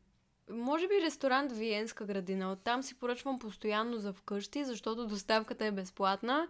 Може 0.50 0.88
би 0.88 1.01
ресторант 1.01 1.51
Виенска 1.51 2.06
градина. 2.06 2.51
Оттам 2.51 2.84
си 2.84 3.00
поръчвам 3.00 3.39
постоянно 3.39 3.98
за 3.98 4.13
вкъщи, 4.13 4.66
защото 4.66 5.08
доставката 5.08 5.66
е 5.66 5.72
безплатна. 5.72 6.48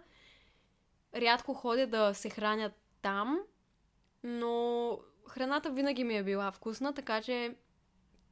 Рядко 1.14 1.54
ходя 1.54 1.86
да 1.86 2.14
се 2.14 2.30
храня 2.30 2.70
там, 3.02 3.40
но 4.22 4.98
храната 5.28 5.70
винаги 5.70 6.04
ми 6.04 6.16
е 6.16 6.22
била 6.22 6.50
вкусна, 6.50 6.94
така 6.94 7.22
че 7.22 7.54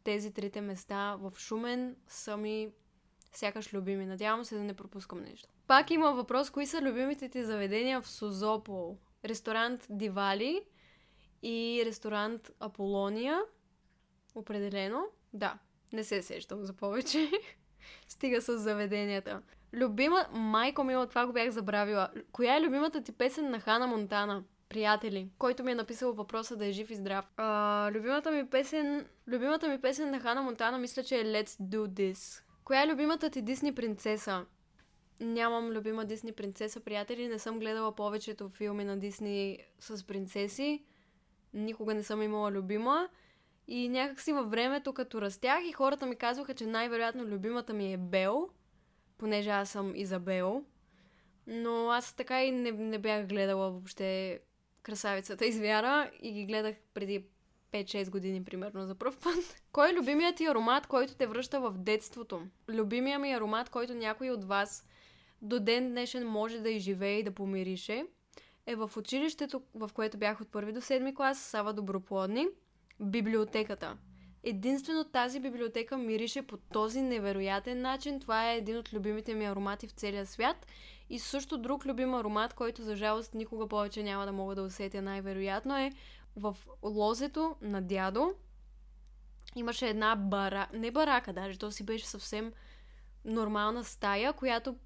тези 0.04 0.32
трите 0.32 0.60
места 0.60 1.16
в 1.20 1.32
Шумен 1.38 1.96
са 2.08 2.36
ми 2.36 2.70
сякаш 3.32 3.74
любими. 3.74 4.06
Надявам 4.06 4.44
се 4.44 4.54
да 4.54 4.62
не 4.62 4.74
пропускам 4.74 5.22
нещо. 5.22 5.48
Пак 5.66 5.90
има 5.90 6.12
въпрос, 6.12 6.50
кои 6.50 6.66
са 6.66 6.82
любимите 6.82 7.28
ти 7.28 7.44
заведения 7.44 8.00
в 8.00 8.08
Созопол? 8.08 8.98
Ресторант 9.24 9.86
Дивали 9.90 10.62
и 11.42 11.82
ресторант 11.86 12.50
Аполония. 12.60 13.42
Определено. 14.34 15.06
Да, 15.36 15.58
не 15.92 16.04
се 16.04 16.22
сещам 16.22 16.64
за 16.64 16.72
повече. 16.72 17.30
Стига 18.08 18.42
с 18.42 18.58
заведенията. 18.58 19.42
Любима... 19.74 20.26
Майко 20.32 20.84
мила, 20.84 21.06
това 21.06 21.26
го 21.26 21.32
бях 21.32 21.50
забравила. 21.50 22.08
Коя 22.32 22.56
е 22.56 22.60
любимата 22.60 23.02
ти 23.02 23.12
песен 23.12 23.50
на 23.50 23.60
Хана 23.60 23.86
Монтана? 23.86 24.44
Приятели, 24.68 25.30
който 25.38 25.64
ми 25.64 25.72
е 25.72 25.74
написал 25.74 26.12
въпроса 26.12 26.56
да 26.56 26.66
е 26.66 26.72
жив 26.72 26.90
и 26.90 26.94
здрав. 26.94 27.24
А, 27.36 27.90
любимата 27.92 28.30
ми 28.30 28.50
песен... 28.50 29.06
Любимата 29.28 29.68
ми 29.68 29.80
песен 29.80 30.10
на 30.10 30.20
Хана 30.20 30.42
Монтана 30.42 30.78
мисля, 30.78 31.04
че 31.04 31.20
е 31.20 31.24
Let's 31.24 31.62
Do 31.62 31.86
This. 31.86 32.42
Коя 32.64 32.82
е 32.82 32.86
любимата 32.86 33.30
ти 33.30 33.42
Дисни 33.42 33.74
принцеса? 33.74 34.46
Нямам 35.20 35.70
любима 35.70 36.04
Дисни 36.04 36.32
принцеса, 36.32 36.80
приятели. 36.80 37.28
Не 37.28 37.38
съм 37.38 37.58
гледала 37.58 37.94
повечето 37.94 38.48
филми 38.48 38.84
на 38.84 38.98
Дисни 38.98 39.58
с 39.80 40.06
принцеси. 40.06 40.84
Никога 41.54 41.94
не 41.94 42.02
съм 42.02 42.22
имала 42.22 42.50
любима. 42.50 43.08
И 43.68 43.88
някакси 43.88 44.32
във 44.32 44.50
времето, 44.50 44.92
като 44.92 45.20
растях 45.20 45.60
и 45.68 45.72
хората 45.72 46.06
ми 46.06 46.16
казваха, 46.16 46.54
че 46.54 46.66
най-вероятно 46.66 47.24
любимата 47.24 47.72
ми 47.72 47.92
е 47.92 47.96
Бел, 47.96 48.48
понеже 49.18 49.50
аз 49.50 49.70
съм 49.70 49.94
Изабел. 49.94 50.64
Но 51.46 51.90
аз 51.90 52.14
така 52.14 52.44
и 52.44 52.50
не, 52.50 52.72
не 52.72 52.98
бях 52.98 53.26
гледала 53.26 53.70
въобще 53.70 54.40
красавицата 54.82 55.46
извяра 55.46 56.10
и 56.22 56.32
ги 56.32 56.46
гледах 56.46 56.76
преди 56.94 57.24
5-6 57.72 58.10
години, 58.10 58.44
примерно, 58.44 58.86
за 58.86 58.94
първ 58.94 59.16
път. 59.22 59.62
Кой 59.72 59.90
е 59.90 59.94
любимият 59.94 60.36
ти 60.36 60.46
аромат, 60.46 60.86
който 60.86 61.14
те 61.14 61.26
връща 61.26 61.60
в 61.60 61.72
детството? 61.78 62.42
Любимия 62.68 63.18
ми 63.18 63.32
аромат, 63.32 63.68
който 63.68 63.94
някой 63.94 64.30
от 64.30 64.44
вас 64.44 64.86
до 65.42 65.60
ден 65.60 65.90
днешен 65.90 66.26
може 66.26 66.60
да 66.60 66.70
изживее 66.70 67.18
и 67.18 67.22
да 67.22 67.30
помирише, 67.30 68.06
е 68.66 68.76
в 68.76 68.90
училището, 68.96 69.62
в 69.74 69.90
което 69.94 70.18
бях 70.18 70.40
от 70.40 70.48
първи 70.48 70.72
до 70.72 70.80
седми 70.80 71.14
клас, 71.14 71.38
Сава 71.38 71.72
Доброплодни– 71.72 72.46
библиотеката. 73.00 73.96
Единствено 74.42 75.04
тази 75.04 75.40
библиотека 75.40 75.98
мирише 75.98 76.42
по 76.42 76.56
този 76.56 77.02
невероятен 77.02 77.80
начин. 77.80 78.20
Това 78.20 78.50
е 78.52 78.56
един 78.56 78.78
от 78.78 78.92
любимите 78.92 79.34
ми 79.34 79.44
аромати 79.44 79.86
в 79.86 79.90
целия 79.90 80.26
свят. 80.26 80.66
И 81.10 81.18
също 81.18 81.58
друг 81.58 81.86
любим 81.86 82.14
аромат, 82.14 82.54
който 82.54 82.82
за 82.82 82.96
жалост 82.96 83.34
никога 83.34 83.68
повече 83.68 84.02
няма 84.02 84.26
да 84.26 84.32
мога 84.32 84.54
да 84.54 84.62
усетя 84.62 85.02
най-вероятно 85.02 85.78
е 85.78 85.92
в 86.36 86.56
лозето 86.82 87.56
на 87.62 87.82
дядо. 87.82 88.34
Имаше 89.56 89.88
една 89.88 90.16
бара... 90.16 90.68
Не 90.72 90.90
барака 90.90 91.32
даже, 91.32 91.58
то 91.58 91.70
си 91.70 91.84
беше 91.84 92.06
съвсем 92.06 92.52
нормална 93.24 93.84
стая, 93.84 94.32
която 94.32 94.76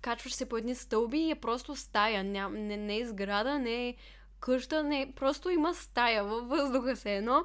качваш 0.00 0.34
се 0.34 0.48
по 0.48 0.56
едни 0.56 0.74
стълби 0.74 1.18
и 1.18 1.30
е 1.30 1.34
просто 1.34 1.76
стая. 1.76 2.24
Не, 2.24 2.48
не, 2.48 2.76
не 2.76 2.98
е 2.98 3.06
сграда, 3.06 3.58
не 3.58 3.88
е 3.88 3.94
къща, 4.40 4.82
не, 4.82 5.12
просто 5.16 5.50
има 5.50 5.74
стая 5.74 6.24
във 6.24 6.48
въздуха 6.48 6.96
се 6.96 7.16
едно, 7.16 7.44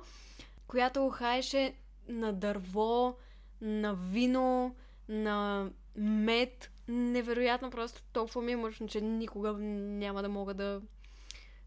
която 0.68 1.10
хаеше 1.10 1.76
на 2.08 2.34
дърво, 2.34 3.18
на 3.62 3.94
вино, 3.94 4.76
на 5.10 5.70
мед. 5.96 6.72
Невероятно, 6.88 7.70
просто 7.70 8.04
толкова 8.14 8.42
ми 8.42 8.52
е 8.52 8.56
мъчно, 8.58 8.88
че 8.88 9.02
никога 9.02 9.54
няма 9.54 10.22
да 10.22 10.30
мога 10.30 10.54
да, 10.54 10.82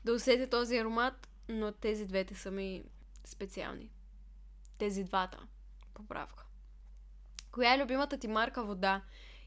да 0.04 0.12
усетя 0.12 0.50
този 0.50 0.78
аромат, 0.78 1.28
но 1.48 1.72
тези 1.72 2.06
двете 2.06 2.34
са 2.34 2.50
ми 2.50 2.84
специални. 3.24 3.90
Тези 4.78 5.04
двата. 5.04 5.38
Поправка. 5.94 6.46
Коя 7.52 7.74
е 7.74 7.82
любимата 7.82 8.18
ти 8.18 8.28
марка 8.28 8.64
вода? 8.64 9.02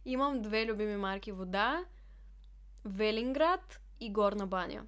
Имам 0.06 0.42
две 0.42 0.66
любими 0.66 0.98
марки 0.98 1.32
вода. 1.32 1.86
Велинград 2.86 3.82
и 4.00 4.12
Горна 4.12 4.48
баня. 4.48 4.86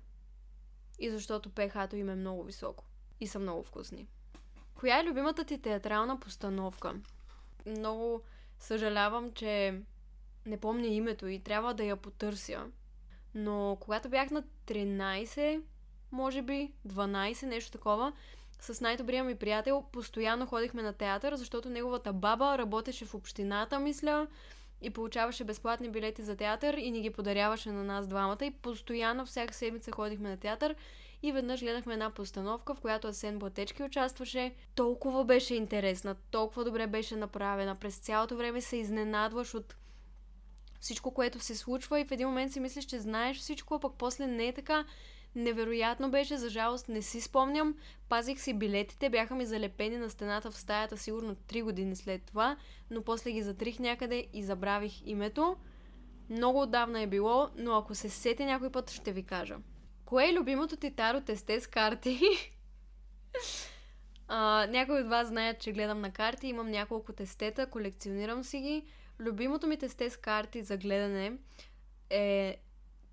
И 0.99 1.09
защото 1.09 1.49
пх 1.49 1.93
им 1.93 2.09
е 2.09 2.15
много 2.15 2.43
високо. 2.43 2.83
И 3.19 3.27
са 3.27 3.39
много 3.39 3.63
вкусни. 3.63 4.07
Коя 4.75 4.99
е 4.99 5.03
любимата 5.03 5.43
ти 5.43 5.61
театрална 5.61 6.19
постановка? 6.19 6.95
Много 7.65 8.21
съжалявам, 8.59 9.31
че 9.31 9.81
не 10.45 10.57
помня 10.57 10.87
името 10.87 11.27
и 11.27 11.39
трябва 11.39 11.73
да 11.73 11.83
я 11.83 11.95
потърся. 11.95 12.65
Но 13.35 13.77
когато 13.79 14.09
бях 14.09 14.31
на 14.31 14.43
13, 14.67 15.61
може 16.11 16.41
би 16.41 16.73
12, 16.87 17.45
нещо 17.45 17.71
такова, 17.71 18.13
с 18.59 18.81
най-добрия 18.81 19.23
ми 19.23 19.35
приятел 19.35 19.83
постоянно 19.91 20.45
ходихме 20.45 20.81
на 20.81 20.93
театър, 20.93 21.35
защото 21.35 21.69
неговата 21.69 22.13
баба 22.13 22.57
работеше 22.57 23.05
в 23.05 23.15
общината, 23.15 23.79
мисля, 23.79 24.27
и 24.81 24.89
получаваше 24.89 25.43
безплатни 25.43 25.89
билети 25.89 26.23
за 26.23 26.35
театър 26.35 26.73
и 26.73 26.91
ни 26.91 27.01
ги 27.01 27.09
подаряваше 27.09 27.71
на 27.71 27.83
нас 27.83 28.07
двамата 28.07 28.45
и 28.45 28.51
постоянно 28.51 29.25
всяка 29.25 29.53
седмица 29.53 29.91
ходихме 29.91 30.29
на 30.29 30.37
театър 30.37 30.75
и 31.23 31.31
веднъж 31.31 31.59
гледахме 31.59 31.93
една 31.93 32.09
постановка, 32.09 32.75
в 32.75 32.79
която 32.79 33.07
Асен 33.07 33.39
Блатечки 33.39 33.83
участваше. 33.83 34.53
Толкова 34.75 35.25
беше 35.25 35.55
интересна, 35.55 36.15
толкова 36.31 36.65
добре 36.65 36.87
беше 36.87 37.15
направена. 37.15 37.75
През 37.75 37.97
цялото 37.97 38.37
време 38.37 38.61
се 38.61 38.77
изненадваш 38.77 39.53
от 39.53 39.75
всичко, 40.79 41.13
което 41.13 41.39
се 41.39 41.55
случва 41.55 41.99
и 41.99 42.05
в 42.05 42.11
един 42.11 42.27
момент 42.27 42.53
си 42.53 42.59
мислиш, 42.59 42.85
че 42.85 42.99
знаеш 42.99 43.37
всичко, 43.37 43.73
а 43.73 43.79
пък 43.79 43.93
после 43.97 44.27
не 44.27 44.47
е 44.47 44.53
така. 44.53 44.85
Невероятно 45.35 46.11
беше, 46.11 46.37
за 46.37 46.49
жалост 46.49 46.89
не 46.89 47.01
си 47.01 47.21
спомням. 47.21 47.75
Пазих 48.09 48.41
си 48.41 48.53
билетите, 48.53 49.09
бяха 49.09 49.35
ми 49.35 49.45
залепени 49.45 49.97
на 49.97 50.09
стената 50.09 50.51
в 50.51 50.57
стаята 50.57 50.97
сигурно 50.97 51.35
3 51.35 51.63
години 51.63 51.95
след 51.95 52.23
това, 52.23 52.57
но 52.91 53.01
после 53.01 53.31
ги 53.31 53.41
затрих 53.41 53.79
някъде 53.79 54.27
и 54.33 54.43
забравих 54.43 55.01
името. 55.05 55.55
Много 56.29 56.61
отдавна 56.61 57.01
е 57.01 57.07
било, 57.07 57.49
но 57.55 57.75
ако 57.75 57.95
се 57.95 58.09
сете 58.09 58.45
някой 58.45 58.71
път, 58.71 58.91
ще 58.91 59.11
ви 59.11 59.23
кажа. 59.23 59.57
Кое 60.05 60.29
е 60.29 60.33
любимото 60.33 60.77
ти 60.77 60.91
таро 60.91 61.21
тесте 61.21 61.61
с 61.61 61.67
карти? 61.67 62.19
а, 64.27 64.67
някои 64.69 65.01
от 65.01 65.09
вас 65.09 65.27
знаят, 65.27 65.59
че 65.59 65.71
гледам 65.71 66.01
на 66.01 66.11
карти, 66.11 66.47
имам 66.47 66.71
няколко 66.71 67.13
тестета, 67.13 67.69
колекционирам 67.69 68.43
си 68.43 68.59
ги. 68.59 68.85
Любимото 69.19 69.67
ми 69.67 69.77
тесте 69.77 70.09
с 70.09 70.17
карти 70.17 70.61
за 70.61 70.77
гледане 70.77 71.33
е 72.09 72.57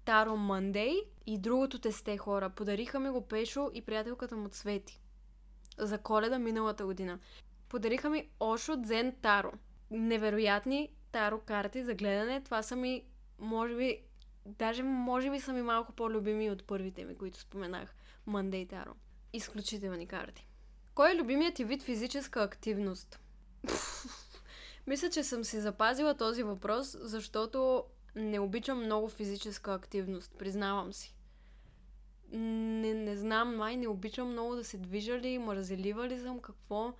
Таро 0.04 0.30
Monday 0.30 1.02
и 1.26 1.38
другото 1.38 1.78
тесте 1.78 2.16
хора. 2.16 2.50
Подариха 2.50 3.00
ми 3.00 3.10
го 3.10 3.28
Пешо 3.28 3.70
и 3.74 3.82
приятелката 3.82 4.36
му 4.36 4.48
Цвети. 4.48 5.00
За 5.78 5.98
коледа 5.98 6.38
миналата 6.38 6.86
година. 6.86 7.18
Подариха 7.68 8.10
ми 8.10 8.28
Ошо 8.40 8.76
Дзен 8.76 9.16
Таро. 9.22 9.52
Невероятни 9.90 10.90
таро 11.12 11.40
карти 11.40 11.84
за 11.84 11.94
гледане. 11.94 12.40
Това 12.40 12.62
са 12.62 12.76
ми, 12.76 13.04
може 13.38 13.76
би, 13.76 14.02
даже 14.46 14.82
може 14.82 15.30
би 15.30 15.40
са 15.40 15.52
ми 15.52 15.62
малко 15.62 15.92
по-любими 15.92 16.50
от 16.50 16.66
първите 16.66 17.04
ми, 17.04 17.14
които 17.14 17.40
споменах. 17.40 17.94
Monday 18.28 18.68
Таро. 18.68 18.92
Изключителни 19.32 20.06
карти. 20.06 20.46
Кой 20.94 21.12
е 21.12 21.16
любимият 21.16 21.54
ти 21.54 21.64
вид 21.64 21.82
физическа 21.82 22.42
активност? 22.42 23.20
Мисля, 24.86 25.10
че 25.10 25.24
съм 25.24 25.44
си 25.44 25.60
запазила 25.60 26.16
този 26.16 26.42
въпрос, 26.42 26.96
защото 27.00 27.84
не 28.16 28.40
обичам 28.40 28.84
много 28.84 29.08
физическа 29.08 29.74
активност, 29.74 30.32
признавам 30.38 30.92
си. 30.92 31.15
Не, 32.32 32.94
не 32.94 33.16
знам, 33.16 33.56
май 33.56 33.76
не 33.76 33.88
обичам 33.88 34.30
много 34.30 34.54
да 34.54 34.64
се 34.64 34.78
движа 34.78 35.18
ли, 35.18 35.38
мързелива 35.38 36.08
ли 36.08 36.20
съм, 36.20 36.40
какво. 36.40 36.94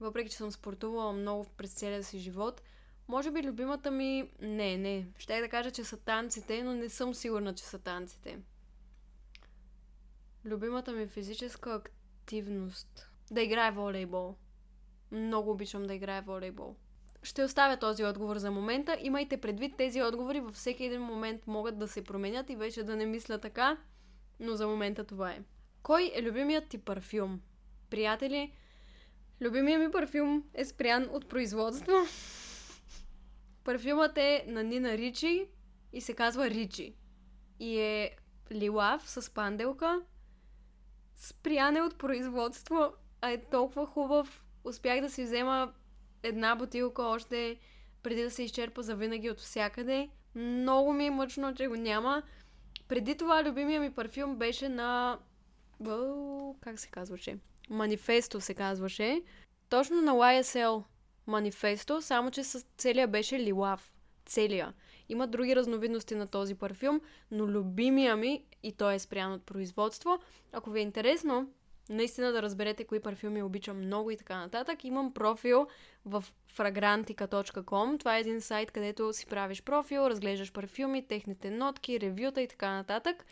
Въпреки, 0.00 0.30
че 0.30 0.36
съм 0.36 0.52
спортувала 0.52 1.12
много 1.12 1.46
през 1.56 1.74
целия 1.74 2.04
си 2.04 2.18
живот. 2.18 2.62
Може 3.08 3.30
би 3.30 3.42
любимата 3.42 3.90
ми... 3.90 4.30
Не, 4.40 4.76
не. 4.76 5.06
Ще 5.18 5.40
да 5.40 5.48
кажа, 5.48 5.70
че 5.70 5.84
са 5.84 5.96
танците, 5.96 6.62
но 6.62 6.74
не 6.74 6.88
съм 6.88 7.14
сигурна, 7.14 7.54
че 7.54 7.64
са 7.64 7.78
танците. 7.78 8.38
Любимата 10.44 10.92
ми 10.92 11.06
физическа 11.06 11.74
активност. 11.74 13.10
Да 13.30 13.42
играе 13.42 13.70
волейбол. 13.70 14.36
Много 15.10 15.50
обичам 15.50 15.82
да 15.82 15.94
играе 15.94 16.20
волейбол. 16.20 16.76
Ще 17.22 17.44
оставя 17.44 17.76
този 17.76 18.04
отговор 18.04 18.36
за 18.38 18.50
момента. 18.50 18.96
Имайте 19.00 19.36
предвид, 19.36 19.76
тези 19.76 20.02
отговори 20.02 20.40
във 20.40 20.54
всеки 20.54 20.84
един 20.84 21.02
момент 21.02 21.46
могат 21.46 21.78
да 21.78 21.88
се 21.88 22.04
променят 22.04 22.50
и 22.50 22.56
вече 22.56 22.82
да 22.82 22.96
не 22.96 23.06
мисля 23.06 23.38
така, 23.38 23.76
но 24.40 24.54
за 24.54 24.66
момента 24.66 25.04
това 25.04 25.30
е. 25.30 25.40
Кой 25.82 26.12
е 26.14 26.22
любимият 26.22 26.68
ти 26.68 26.78
парфюм? 26.78 27.40
Приятели, 27.90 28.52
любимият 29.40 29.82
ми 29.82 29.90
парфюм 29.90 30.44
е 30.54 30.64
спрян 30.64 31.08
от 31.12 31.28
производство. 31.28 31.92
Парфюмът 33.64 34.18
е 34.18 34.44
на 34.46 34.62
Нина 34.62 34.98
Ричи 34.98 35.46
и 35.92 36.00
се 36.00 36.14
казва 36.14 36.50
Ричи. 36.50 36.94
И 37.60 37.78
е 37.78 38.16
лилав 38.52 39.10
с 39.10 39.34
панделка. 39.34 40.02
Спрян 41.14 41.76
е 41.76 41.82
от 41.82 41.98
производство, 41.98 42.92
а 43.20 43.30
е 43.30 43.44
толкова 43.44 43.86
хубав. 43.86 44.44
Успях 44.64 45.00
да 45.00 45.10
си 45.10 45.24
взема 45.24 45.72
една 46.22 46.56
бутилка 46.56 47.02
още 47.02 47.58
преди 48.02 48.22
да 48.22 48.30
се 48.30 48.42
изчерпа 48.42 48.82
за 48.82 48.96
винаги 48.96 49.30
от 49.30 49.40
всякъде. 49.40 50.08
Много 50.34 50.92
ми 50.92 51.06
е 51.06 51.10
мъчно, 51.10 51.54
че 51.54 51.68
го 51.68 51.76
няма. 51.76 52.22
Преди 52.88 53.14
това 53.14 53.44
любимия 53.44 53.80
ми 53.80 53.90
парфюм 53.90 54.36
беше 54.36 54.68
на... 54.68 55.18
Бъл... 55.80 56.56
Как 56.60 56.78
се 56.80 56.88
казваше? 56.88 57.38
Манифесто 57.70 58.40
се 58.40 58.54
казваше. 58.54 59.22
Точно 59.68 60.02
на 60.02 60.12
YSL 60.12 60.84
Манифесто, 61.26 62.02
само 62.02 62.30
че 62.30 62.44
с 62.44 62.66
целия 62.76 63.08
беше 63.08 63.38
лилав. 63.38 63.92
Целия. 64.26 64.74
Има 65.08 65.26
други 65.26 65.56
разновидности 65.56 66.14
на 66.14 66.26
този 66.26 66.54
парфюм, 66.54 67.00
но 67.30 67.46
любимия 67.48 68.16
ми, 68.16 68.44
и 68.62 68.72
той 68.72 68.94
е 68.94 68.98
спрян 68.98 69.32
от 69.32 69.42
производство, 69.42 70.18
ако 70.52 70.70
ви 70.70 70.78
е 70.78 70.82
интересно, 70.82 71.52
наистина 71.88 72.32
да 72.32 72.42
разберете 72.42 72.84
кои 72.84 73.00
парфюми 73.00 73.42
обичам 73.42 73.78
много 73.78 74.10
и 74.10 74.16
така 74.16 74.38
нататък. 74.38 74.84
Имам 74.84 75.14
профил 75.14 75.66
в 76.04 76.24
fragrantica.com. 76.56 77.98
Това 77.98 78.16
е 78.16 78.20
един 78.20 78.40
сайт, 78.40 78.70
където 78.70 79.12
си 79.12 79.26
правиш 79.26 79.62
профил, 79.62 80.00
разглеждаш 80.00 80.52
парфюми, 80.52 81.06
техните 81.06 81.50
нотки, 81.50 82.00
ревюта 82.00 82.42
и 82.42 82.48
така 82.48 82.70
нататък. 82.70 83.26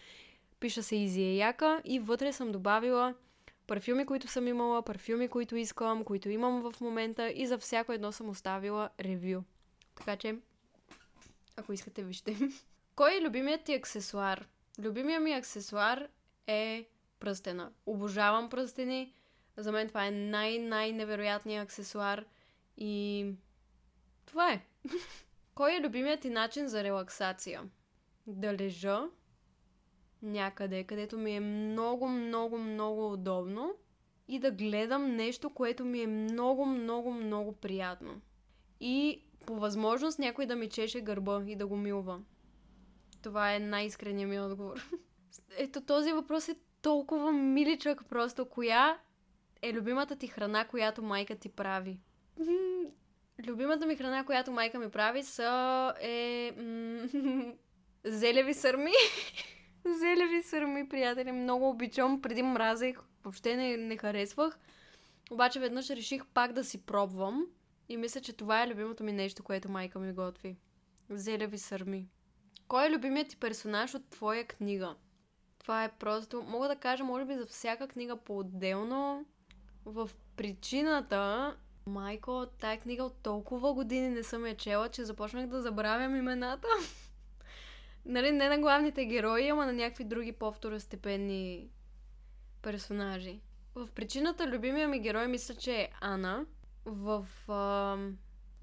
Пиша 0.60 0.82
се 0.82 0.96
Изи 0.96 1.22
е 1.22 1.36
яка 1.36 1.80
и 1.84 1.98
вътре 1.98 2.32
съм 2.32 2.52
добавила 2.52 3.14
парфюми, 3.66 4.06
които 4.06 4.28
съм 4.28 4.46
имала, 4.46 4.82
парфюми, 4.82 5.28
които 5.28 5.56
искам, 5.56 6.04
които 6.04 6.30
имам 6.30 6.70
в 6.70 6.80
момента 6.80 7.30
и 7.30 7.46
за 7.46 7.58
всяко 7.58 7.92
едно 7.92 8.12
съм 8.12 8.28
оставила 8.28 8.90
ревю. 9.00 9.42
Така 9.94 10.16
че, 10.16 10.36
ако 11.56 11.72
искате, 11.72 12.04
вижте. 12.04 12.36
Кой 12.96 13.16
е 13.16 13.20
любимият 13.20 13.64
ти 13.64 13.74
аксесуар? 13.74 14.48
Любимият 14.78 15.22
ми 15.22 15.32
аксесуар 15.32 16.08
е 16.46 16.86
пръстена. 17.20 17.72
Обожавам 17.86 18.50
пръстени. 18.50 19.12
За 19.56 19.72
мен 19.72 19.88
това 19.88 20.06
е 20.06 20.10
най-най-невероятният 20.10 21.64
аксесуар. 21.64 22.24
И 22.76 23.26
това 24.26 24.52
е. 24.52 24.64
Кой 25.54 25.74
е 25.74 25.80
любимият 25.80 26.20
ти 26.20 26.30
начин 26.30 26.68
за 26.68 26.84
релаксация? 26.84 27.62
Да 28.26 28.54
лежа 28.54 29.02
някъде, 30.22 30.84
където 30.84 31.18
ми 31.18 31.32
е 31.32 31.40
много, 31.40 32.08
много, 32.08 32.58
много 32.58 33.12
удобно 33.12 33.74
и 34.28 34.38
да 34.38 34.50
гледам 34.50 35.16
нещо, 35.16 35.50
което 35.50 35.84
ми 35.84 36.00
е 36.00 36.06
много, 36.06 36.66
много, 36.66 37.12
много 37.12 37.52
приятно. 37.52 38.20
И 38.80 39.22
по 39.46 39.54
възможност 39.54 40.18
някой 40.18 40.46
да 40.46 40.56
ми 40.56 40.68
чеше 40.68 41.00
гърба 41.00 41.42
и 41.46 41.56
да 41.56 41.66
го 41.66 41.76
милва. 41.76 42.20
Това 43.22 43.54
е 43.54 43.58
най-искреният 43.58 44.30
ми 44.30 44.40
отговор. 44.40 44.90
Ето 45.58 45.80
този 45.80 46.12
въпрос 46.12 46.48
е 46.48 46.56
толкова 46.86 47.32
миличък 47.32 48.04
просто. 48.08 48.44
Коя 48.44 48.98
е 49.62 49.72
любимата 49.72 50.16
ти 50.16 50.26
храна, 50.26 50.64
която 50.64 51.02
майка 51.02 51.36
ти 51.36 51.48
прави? 51.48 51.98
Любимата 53.46 53.86
ми 53.86 53.96
храна, 53.96 54.24
която 54.24 54.52
майка 54.52 54.78
ми 54.78 54.90
прави, 54.90 55.22
са 55.22 55.94
е... 56.00 56.52
зелеви 58.04 58.54
сърми. 58.54 58.92
зелеви 59.84 60.42
сърми, 60.42 60.88
приятели. 60.88 61.32
Много 61.32 61.68
обичам. 61.68 62.22
Преди 62.22 62.42
мразех. 62.42 63.00
Въобще 63.24 63.56
не, 63.56 63.76
не 63.76 63.96
харесвах. 63.96 64.58
Обаче 65.30 65.60
веднъж 65.60 65.90
реших 65.90 66.26
пак 66.26 66.52
да 66.52 66.64
си 66.64 66.86
пробвам. 66.86 67.46
И 67.88 67.96
мисля, 67.96 68.20
че 68.20 68.32
това 68.32 68.62
е 68.62 68.68
любимото 68.68 69.04
ми 69.04 69.12
нещо, 69.12 69.42
което 69.42 69.70
майка 69.70 69.98
ми 69.98 70.12
готви. 70.12 70.56
Зелеви 71.10 71.58
сърми. 71.58 72.08
Кой 72.68 72.86
е 72.86 72.90
любимият 72.90 73.28
ти 73.28 73.36
персонаж 73.36 73.94
от 73.94 74.10
твоя 74.10 74.46
книга? 74.46 74.96
Това 75.66 75.84
е 75.84 75.88
просто... 75.88 76.42
Мога 76.42 76.68
да 76.68 76.76
кажа, 76.76 77.04
може 77.04 77.24
би, 77.24 77.34
за 77.34 77.46
всяка 77.46 77.88
книга 77.88 78.16
по-отделно. 78.16 79.26
В 79.84 80.10
причината... 80.36 81.56
Майко, 81.86 82.46
тая 82.58 82.80
книга 82.80 83.04
от 83.04 83.22
толкова 83.22 83.74
години 83.74 84.08
не 84.08 84.22
съм 84.22 84.46
я 84.46 84.56
чела, 84.56 84.88
че 84.88 85.04
започнах 85.04 85.46
да 85.46 85.62
забравям 85.62 86.16
имената. 86.16 86.68
Нали, 88.04 88.32
не 88.32 88.48
на 88.48 88.58
главните 88.58 89.04
герои, 89.04 89.48
ама 89.48 89.66
на 89.66 89.72
някакви 89.72 90.04
други 90.04 90.32
по-второстепенни 90.32 91.68
персонажи. 92.62 93.40
В 93.74 93.88
причината 93.94 94.46
любимия 94.46 94.88
ми 94.88 95.00
герой 95.00 95.26
мисля, 95.26 95.54
че 95.54 95.72
е 95.72 95.90
Ана. 96.00 96.46
В 96.84 97.26
а, 97.48 97.98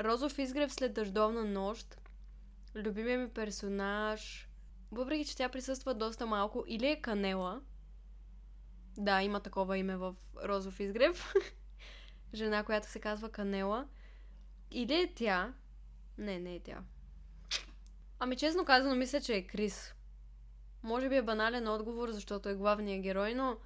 Розов 0.04 0.40
изгрев 0.40 0.74
след 0.74 0.94
дъждовна 0.94 1.46
нощ 1.46 1.98
любимия 2.76 3.20
ми 3.20 3.30
персонаж, 3.30 4.50
въпреки 4.96 5.26
че 5.26 5.38
тя 5.38 5.50
присъства 5.50 5.94
доста 5.94 6.26
малко, 6.26 6.64
или 6.68 6.88
е 6.88 7.02
Канела. 7.02 7.62
Да, 8.98 9.22
има 9.22 9.40
такова 9.40 9.78
име 9.78 9.98
в 9.98 10.16
Розов 10.44 10.80
изгрев. 10.80 11.34
Жена, 12.34 12.64
която 12.64 12.88
се 12.88 13.00
казва 13.00 13.30
Канела. 13.30 13.88
Или 14.72 14.94
е 14.94 15.14
тя. 15.16 15.54
Не, 16.18 16.40
не 16.40 16.56
е 16.56 16.60
тя. 16.60 16.84
Ами 18.20 18.36
честно 18.36 18.66
казано, 18.66 18.96
мисля, 18.96 19.22
че 19.22 19.36
е 19.36 19.48
Крис. 19.48 19.94
Може 20.84 21.10
би 21.10 21.16
е 21.16 21.22
банален 21.22 21.68
отговор, 21.68 22.12
защото 22.12 22.50
е 22.50 22.56
главният 22.56 23.04
герой, 23.04 23.34
но 23.34 23.58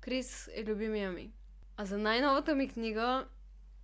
Крис 0.00 0.48
е 0.54 0.64
любимия 0.64 1.12
ми. 1.12 1.32
А 1.76 1.84
за 1.84 1.98
най-новата 1.98 2.54
ми 2.54 2.68
книга 2.68 3.26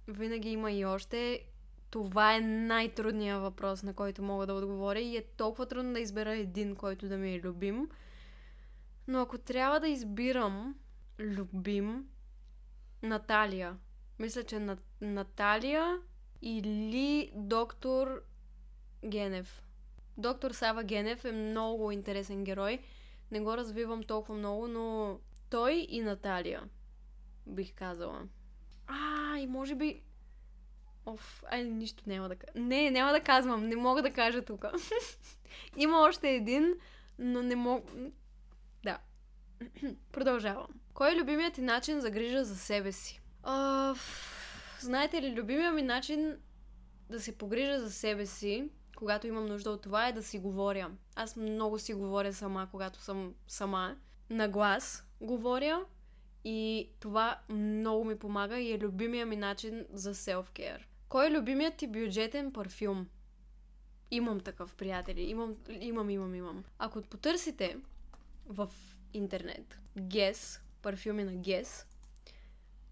винаги 0.08 0.48
има 0.48 0.72
и 0.72 0.84
още. 0.84 1.44
Това 1.90 2.36
е 2.36 2.40
най-трудният 2.40 3.42
въпрос, 3.42 3.82
на 3.82 3.94
който 3.94 4.22
мога 4.22 4.46
да 4.46 4.54
отговоря 4.54 5.00
и 5.00 5.16
е 5.16 5.24
толкова 5.36 5.66
трудно 5.66 5.92
да 5.92 6.00
избера 6.00 6.36
един, 6.36 6.76
който 6.76 7.08
да 7.08 7.16
ми 7.16 7.34
е 7.34 7.40
любим. 7.40 7.88
Но 9.08 9.20
ако 9.20 9.38
трябва 9.38 9.80
да 9.80 9.88
избирам 9.88 10.74
любим, 11.18 12.08
Наталия. 13.02 13.76
Мисля, 14.18 14.42
че 14.42 14.58
на... 14.58 14.78
Наталия 15.00 15.98
или 16.42 17.32
доктор 17.34 18.22
Генев. 19.06 19.62
Доктор 20.18 20.50
Сава 20.50 20.84
Генев 20.84 21.24
е 21.24 21.32
много 21.32 21.90
интересен 21.90 22.44
герой. 22.44 22.78
Не 23.30 23.40
го 23.40 23.56
развивам 23.56 24.02
толкова 24.02 24.38
много, 24.38 24.68
но 24.68 25.18
той 25.50 25.86
и 25.88 26.00
Наталия, 26.00 26.62
бих 27.46 27.74
казала. 27.74 28.22
А, 28.86 29.38
и 29.38 29.46
може 29.46 29.74
би... 29.74 30.02
Оф, 31.06 31.44
ай, 31.50 31.64
нищо 31.64 32.02
няма 32.06 32.28
да 32.28 32.36
кажа. 32.36 32.52
Не, 32.54 32.90
няма 32.90 33.12
да 33.12 33.20
казвам, 33.20 33.68
не 33.68 33.76
мога 33.76 34.02
да 34.02 34.10
кажа 34.10 34.42
тук. 34.42 34.64
Има 35.76 36.00
още 36.00 36.30
един, 36.30 36.74
но 37.18 37.42
не 37.42 37.56
мога... 37.56 37.82
Да. 38.84 38.98
Продължавам. 40.12 40.66
Кой 40.94 41.12
е 41.12 41.16
любимият 41.16 41.54
ти 41.54 41.60
начин 41.60 42.00
за 42.00 42.10
грижа 42.10 42.44
за 42.44 42.56
себе 42.56 42.92
си? 42.92 43.20
А, 43.42 43.94
знаете 44.80 45.22
ли, 45.22 45.34
любимият 45.34 45.74
ми 45.74 45.82
начин 45.82 46.36
да 47.10 47.20
се 47.20 47.38
погрижа 47.38 47.80
за 47.80 47.92
себе 47.92 48.26
си, 48.26 48.70
когато 48.96 49.26
имам 49.26 49.46
нужда 49.46 49.70
от 49.70 49.82
това, 49.82 50.08
е 50.08 50.12
да 50.12 50.22
си 50.22 50.38
говоря. 50.38 50.90
Аз 51.16 51.36
много 51.36 51.78
си 51.78 51.94
говоря 51.94 52.32
сама, 52.32 52.68
когато 52.70 53.00
съм 53.00 53.34
сама. 53.46 53.96
На 54.30 54.48
глас 54.48 55.04
говоря 55.20 55.84
и 56.44 56.90
това 57.00 57.40
много 57.48 58.04
ми 58.04 58.18
помага 58.18 58.58
и 58.58 58.72
е 58.72 58.78
любимия 58.78 59.26
ми 59.26 59.36
начин 59.36 59.86
за 59.92 60.14
селф-кер. 60.14 60.80
Кой 61.08 61.26
е 61.26 61.30
любимият 61.30 61.76
ти 61.76 61.86
бюджетен 61.86 62.52
парфюм? 62.52 63.06
Имам 64.10 64.40
такъв, 64.40 64.74
приятели. 64.74 65.20
Имам, 65.20 65.56
имам, 65.80 66.10
имам, 66.10 66.34
имам. 66.34 66.64
Ако 66.78 67.02
потърсите 67.02 67.76
в 68.46 68.70
интернет 69.14 69.78
Guess, 69.98 70.60
парфюми 70.82 71.24
на 71.24 71.32
Guess, 71.32 71.86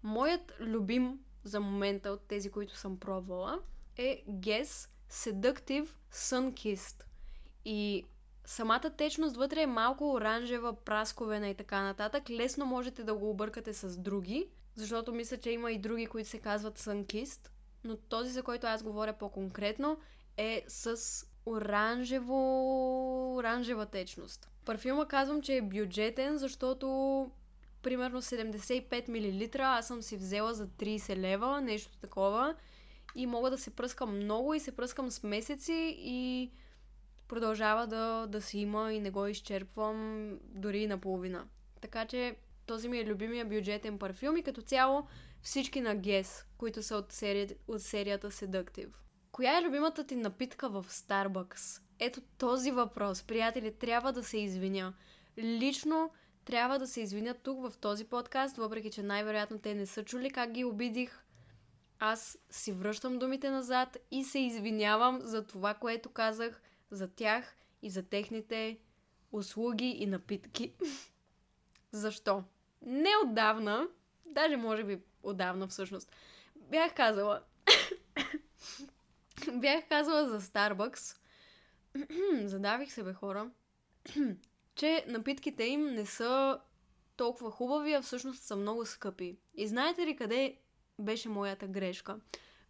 моят 0.03 0.53
любим 0.59 1.19
за 1.43 1.59
момента 1.59 2.11
от 2.11 2.21
тези, 2.21 2.49
които 2.49 2.77
съм 2.77 2.99
пробвала, 2.99 3.59
е 3.97 4.23
Guess 4.29 4.89
Seductive 5.09 5.87
Sunkissed. 6.13 7.03
И 7.65 8.05
самата 8.49 8.89
течност 8.97 9.37
вътре 9.37 9.61
е 9.61 9.67
малко 9.67 10.11
оранжева, 10.11 10.73
прасковена 10.73 11.49
и 11.49 11.55
така 11.55 11.83
нататък. 11.83 12.29
Лесно 12.29 12.65
можете 12.65 13.03
да 13.03 13.15
го 13.15 13.29
объркате 13.29 13.73
с 13.73 13.97
други, 13.97 14.47
защото 14.75 15.13
мисля, 15.13 15.37
че 15.37 15.51
има 15.51 15.71
и 15.71 15.77
други, 15.77 16.05
които 16.05 16.29
се 16.29 16.39
казват 16.39 16.79
Sunkissed. 16.79 17.49
Но 17.83 17.97
този, 17.97 18.29
за 18.29 18.43
който 18.43 18.67
аз 18.67 18.83
говоря 18.83 19.13
по-конкретно, 19.13 19.97
е 20.37 20.63
с 20.67 20.97
оранжево... 21.45 22.35
оранжева 23.35 23.85
течност. 23.85 24.49
Парфюма 24.65 25.07
казвам, 25.07 25.41
че 25.41 25.57
е 25.57 25.61
бюджетен, 25.61 26.37
защото 26.37 26.87
примерно 27.81 28.21
75 28.21 29.09
мл 29.09 29.63
аз 29.63 29.87
съм 29.87 30.01
си 30.01 30.17
взела 30.17 30.53
за 30.53 30.67
30 30.67 31.15
лева, 31.15 31.61
нещо 31.61 31.97
такова. 31.97 32.55
И 33.15 33.25
мога 33.25 33.49
да 33.49 33.57
се 33.57 33.75
пръскам 33.75 34.15
много 34.15 34.53
и 34.53 34.59
се 34.59 34.75
пръскам 34.75 35.11
с 35.11 35.23
месеци 35.23 35.95
и 35.99 36.51
продължава 37.29 37.87
да, 37.87 38.27
да 38.27 38.41
си 38.41 38.59
има 38.59 38.93
и 38.93 38.99
не 38.99 39.11
го 39.11 39.27
изчерпвам 39.27 40.29
дори 40.43 40.87
наполовина. 40.87 41.45
Така 41.81 42.05
че 42.05 42.35
този 42.65 42.89
ми 42.89 42.99
е 42.99 43.05
любимия 43.05 43.45
бюджетен 43.45 43.99
парфюм 43.99 44.37
и 44.37 44.43
като 44.43 44.61
цяло 44.61 45.07
всички 45.41 45.81
на 45.81 45.95
Guess, 45.95 46.45
които 46.57 46.83
са 46.83 46.95
от, 46.95 47.11
серия, 47.11 47.47
от 47.67 47.81
серията 47.81 48.31
Seductive. 48.31 48.93
Коя 49.31 49.57
е 49.57 49.61
любимата 49.61 50.03
ти 50.03 50.15
напитка 50.15 50.69
в 50.69 50.85
Starbucks? 50.89 51.81
Ето 51.99 52.21
този 52.37 52.71
въпрос, 52.71 53.23
приятели, 53.23 53.73
трябва 53.73 54.13
да 54.13 54.23
се 54.23 54.37
извиня. 54.37 54.93
Лично 55.37 56.11
трябва 56.45 56.79
да 56.79 56.87
се 56.87 57.01
извиня 57.01 57.33
тук 57.33 57.69
в 57.69 57.77
този 57.77 58.05
подкаст, 58.05 58.57
въпреки 58.57 58.91
че 58.91 59.03
най-вероятно 59.03 59.59
те 59.59 59.75
не 59.75 59.85
са 59.85 60.03
чули 60.03 60.29
как 60.29 60.51
ги 60.51 60.63
обидих. 60.63 61.23
Аз 61.99 62.37
си 62.49 62.71
връщам 62.71 63.19
думите 63.19 63.49
назад 63.49 63.97
и 64.11 64.23
се 64.23 64.39
извинявам 64.39 65.19
за 65.21 65.47
това, 65.47 65.73
което 65.73 66.09
казах 66.09 66.61
за 66.91 67.07
тях 67.07 67.55
и 67.81 67.89
за 67.89 68.03
техните 68.03 68.77
услуги 69.31 69.95
и 69.99 70.05
напитки. 70.05 70.73
Защо? 71.91 72.43
Не 72.81 73.11
отдавна, 73.25 73.87
даже 74.25 74.57
може 74.57 74.83
би 74.83 75.01
отдавна 75.23 75.67
всъщност, 75.67 76.15
бях 76.55 76.93
казала 76.93 77.41
бях 79.53 79.87
казала 79.89 80.29
за 80.29 80.41
Starbucks 80.41 81.17
задавих 82.47 82.93
се 82.93 83.03
бе 83.03 83.13
хора 83.13 83.51
че 84.75 85.05
напитките 85.07 85.63
им 85.63 85.85
не 85.85 86.05
са 86.05 86.59
толкова 87.15 87.51
хубави, 87.51 87.93
а 87.93 88.01
всъщност 88.01 88.43
са 88.43 88.55
много 88.55 88.85
скъпи. 88.85 89.37
И 89.53 89.67
знаете 89.67 90.07
ли 90.07 90.15
къде 90.15 90.57
беше 90.99 91.29
моята 91.29 91.67
грешка? 91.67 92.19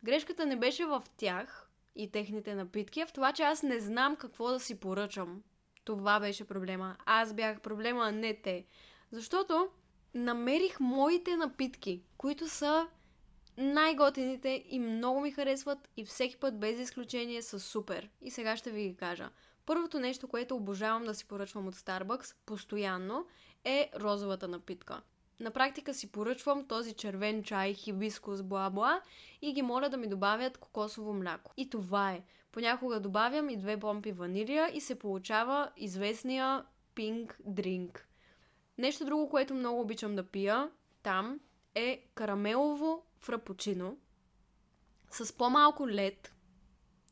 Грешката 0.03 0.45
не 0.45 0.55
беше 0.55 0.85
в 0.85 1.03
тях 1.17 1.68
и 1.95 2.11
техните 2.11 2.55
напитки, 2.55 3.05
в 3.05 3.13
това, 3.13 3.33
че 3.33 3.43
аз 3.43 3.63
не 3.63 3.79
знам 3.79 4.15
какво 4.15 4.47
да 4.47 4.59
си 4.59 4.79
поръчам. 4.79 5.43
Това 5.83 6.19
беше 6.19 6.47
проблема. 6.47 6.97
Аз 7.05 7.33
бях 7.33 7.61
проблема, 7.61 8.07
а 8.07 8.11
не 8.11 8.33
те. 8.33 8.65
Защото 9.11 9.67
намерих 10.13 10.79
моите 10.79 11.37
напитки, 11.37 12.03
които 12.17 12.47
са 12.47 12.87
най-готените 13.57 14.65
и 14.69 14.79
много 14.79 15.21
ми 15.21 15.31
харесват 15.31 15.89
и 15.97 16.05
всеки 16.05 16.37
път 16.37 16.59
без 16.59 16.79
изключение 16.79 17.41
са 17.41 17.59
супер. 17.59 18.09
И 18.21 18.31
сега 18.31 18.57
ще 18.57 18.71
ви 18.71 18.89
ги 18.89 18.95
кажа. 18.95 19.29
Първото 19.65 19.99
нещо, 19.99 20.27
което 20.27 20.55
обожавам 20.55 21.03
да 21.03 21.15
си 21.15 21.27
поръчвам 21.27 21.67
от 21.67 21.75
Starbucks 21.75 22.35
постоянно 22.45 23.25
е 23.63 23.89
розовата 23.95 24.47
напитка. 24.47 25.01
На 25.39 25.51
практика 25.51 25.93
си 25.93 26.11
поръчвам 26.11 26.67
този 26.67 26.93
червен 26.93 27.43
чай, 27.43 27.73
хибискус, 27.73 28.39
бла-бла 28.39 29.01
и 29.41 29.53
ги 29.53 29.61
моля 29.61 29.89
да 29.89 29.97
ми 29.97 30.07
добавят 30.07 30.57
кокосово 30.57 31.13
мляко. 31.13 31.53
И 31.57 31.69
това 31.69 32.11
е. 32.11 32.23
Понякога 32.51 32.99
добавям 32.99 33.49
и 33.49 33.57
две 33.57 33.79
помпи 33.79 34.11
ванилия 34.11 34.71
и 34.73 34.81
се 34.81 34.99
получава 34.99 35.71
известния 35.77 36.65
пинк 36.95 37.39
дринк. 37.45 38.07
Нещо 38.77 39.05
друго, 39.05 39.29
което 39.29 39.53
много 39.53 39.81
обичам 39.81 40.15
да 40.15 40.23
пия 40.23 40.69
там 41.03 41.39
е 41.75 42.03
карамелово 42.15 43.03
фрапучино 43.19 43.97
с 45.11 45.37
по-малко 45.37 45.87
лед, 45.87 46.33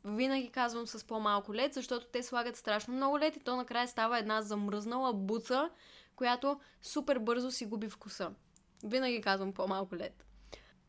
винаги 0.04 0.48
казвам 0.48 0.86
с 0.86 1.06
по-малко 1.06 1.54
лед, 1.54 1.74
защото 1.74 2.06
те 2.06 2.22
слагат 2.22 2.56
страшно 2.56 2.94
много 2.94 3.18
лед 3.18 3.36
и 3.36 3.40
то 3.40 3.56
накрая 3.56 3.88
става 3.88 4.18
една 4.18 4.42
замръзнала 4.42 5.12
буца, 5.12 5.70
която 6.18 6.60
супер 6.82 7.18
бързо 7.18 7.50
си 7.50 7.66
губи 7.66 7.88
вкуса. 7.88 8.30
Винаги 8.84 9.20
казвам 9.20 9.52
по-малко 9.52 9.96
лед. 9.96 10.26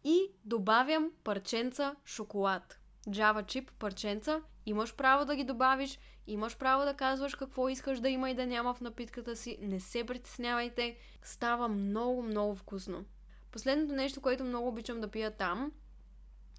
И 0.03 0.31
добавям 0.45 1.11
парченца 1.23 1.95
шоколад. 2.05 2.79
Java 3.07 3.45
чип 3.45 3.71
парченца, 3.71 4.41
имаш 4.65 4.95
право 4.95 5.25
да 5.25 5.35
ги 5.35 5.43
добавиш, 5.43 5.99
имаш 6.27 6.57
право 6.57 6.85
да 6.85 6.93
казваш 6.93 7.35
какво 7.35 7.69
искаш 7.69 7.99
да 7.99 8.09
има 8.09 8.29
и 8.29 8.33
да 8.33 8.45
няма 8.45 8.73
в 8.73 8.81
напитката 8.81 9.35
си, 9.35 9.57
не 9.61 9.79
се 9.79 10.03
притеснявайте, 10.03 10.97
става 11.23 11.67
много, 11.67 12.21
много 12.21 12.55
вкусно. 12.55 13.05
Последното 13.51 13.93
нещо, 13.93 14.21
което 14.21 14.43
много 14.43 14.67
обичам 14.67 15.01
да 15.01 15.11
пия 15.11 15.31
там, 15.31 15.71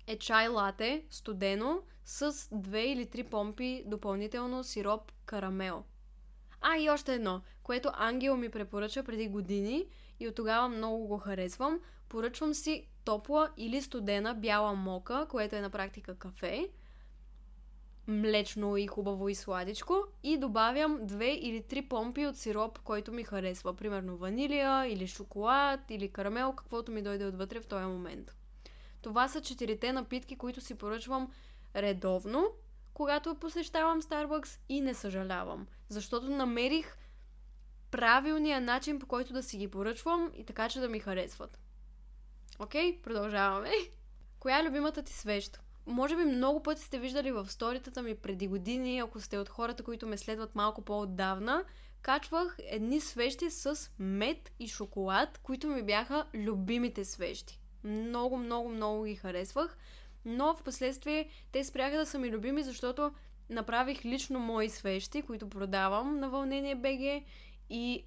е 0.07 0.19
чай 0.19 0.49
лате, 0.49 1.05
студено, 1.11 1.83
с 2.05 2.49
две 2.53 2.83
или 2.83 3.07
три 3.07 3.25
помпи 3.25 3.83
допълнително 3.87 4.65
сироп 4.65 5.13
карамел. 5.27 5.85
А, 6.61 6.77
и 6.77 6.91
още 6.91 7.15
едно, 7.15 7.41
което 7.63 7.91
Ангел 7.95 8.37
ми 8.37 8.49
препоръча 8.49 9.05
преди 9.05 9.29
години 9.29 9.87
и 10.21 10.29
от 10.29 10.35
тогава 10.35 10.69
много 10.69 11.07
го 11.07 11.19
харесвам. 11.19 11.81
Поръчвам 12.09 12.55
си 12.55 12.87
топла 13.05 13.51
или 13.57 13.83
студена 13.83 14.35
бяла 14.35 14.75
мока, 14.75 15.27
което 15.31 15.57
е 15.57 15.61
на 15.61 15.71
практика 15.71 16.15
кафе. 16.15 16.69
млечно 18.07 18.77
и 18.77 18.87
хубаво 18.87 19.29
и 19.29 19.35
сладичко 19.35 20.05
и 20.23 20.39
добавям 20.39 20.99
две 21.03 21.33
или 21.33 21.63
три 21.63 21.83
помпи 21.83 22.27
от 22.27 22.37
сироп, 22.37 22.79
който 22.79 23.13
ми 23.13 23.25
харесва. 23.25 23.77
Примерно 23.77 24.17
ванилия 24.17 24.87
или 24.87 25.07
шоколад 25.07 25.81
или 25.91 26.09
карамел, 26.09 26.53
каквото 26.53 26.93
ми 26.93 27.03
дойде 27.03 27.27
отвътре 27.27 27.61
в 27.61 27.67
този 27.67 27.85
момент. 27.85 28.35
Това 29.03 29.29
са 29.29 29.41
четирите 29.41 29.93
напитки, 29.93 30.37
които 30.37 30.61
си 30.61 30.75
поръчвам 30.75 31.31
редовно, 31.77 32.51
когато 32.95 33.35
посещавам 33.35 34.03
Starbucks 34.03 34.59
и 34.69 34.81
не 34.81 34.95
съжалявам. 34.95 35.67
Защото 35.89 36.31
намерих 36.31 36.97
правилния 37.91 38.61
начин, 38.61 38.99
по 38.99 39.07
който 39.07 39.33
да 39.33 39.43
си 39.43 39.57
ги 39.57 39.69
поръчвам 39.69 40.31
и 40.35 40.45
така, 40.45 40.69
че 40.69 40.81
да 40.81 40.89
ми 40.89 41.01
харесват. 41.01 41.59
Окей, 42.59 42.93
okay, 42.93 43.03
продължаваме. 43.03 43.71
Коя 44.39 44.61
е 44.61 44.65
любимата 44.65 45.03
ти 45.03 45.13
свеща? 45.13 45.61
Може 45.87 46.17
би 46.17 46.25
много 46.25 46.63
пъти 46.63 46.83
сте 46.83 46.99
виждали 46.99 47.33
в 47.33 47.51
сторитата 47.51 48.03
ми 48.03 48.15
преди 48.15 48.49
години, 48.49 48.99
ако 48.99 49.21
сте 49.21 49.39
от 49.39 49.49
хората, 49.49 49.83
които 49.83 50.07
ме 50.07 50.19
следват 50.19 50.55
малко 50.55 50.83
по-отдавна, 50.83 51.65
качвах 52.03 52.57
едни 52.59 53.01
свещи 53.01 53.51
с 53.51 53.91
мед 53.99 54.53
и 54.59 54.69
шоколад, 54.69 55.39
които 55.39 55.67
ми 55.67 55.83
бяха 55.83 56.27
любимите 56.35 57.05
свещи. 57.05 57.61
Много, 57.85 58.37
много, 58.37 58.69
много 58.69 59.05
ги 59.05 59.15
харесвах, 59.15 59.77
но 60.25 60.55
в 60.55 60.63
последствие 60.63 61.29
те 61.53 61.65
спряха 61.65 61.97
да 61.97 62.07
са 62.07 62.19
ми 62.19 62.31
любими, 62.31 62.63
защото 62.63 63.13
направих 63.51 64.05
лично 64.05 64.39
мои 64.41 64.69
свещи, 64.69 65.23
които 65.23 65.49
продавам 65.49 66.21
на 66.21 66.31
Вълнение 66.31 66.75
БГ 66.75 67.25
и 67.71 68.05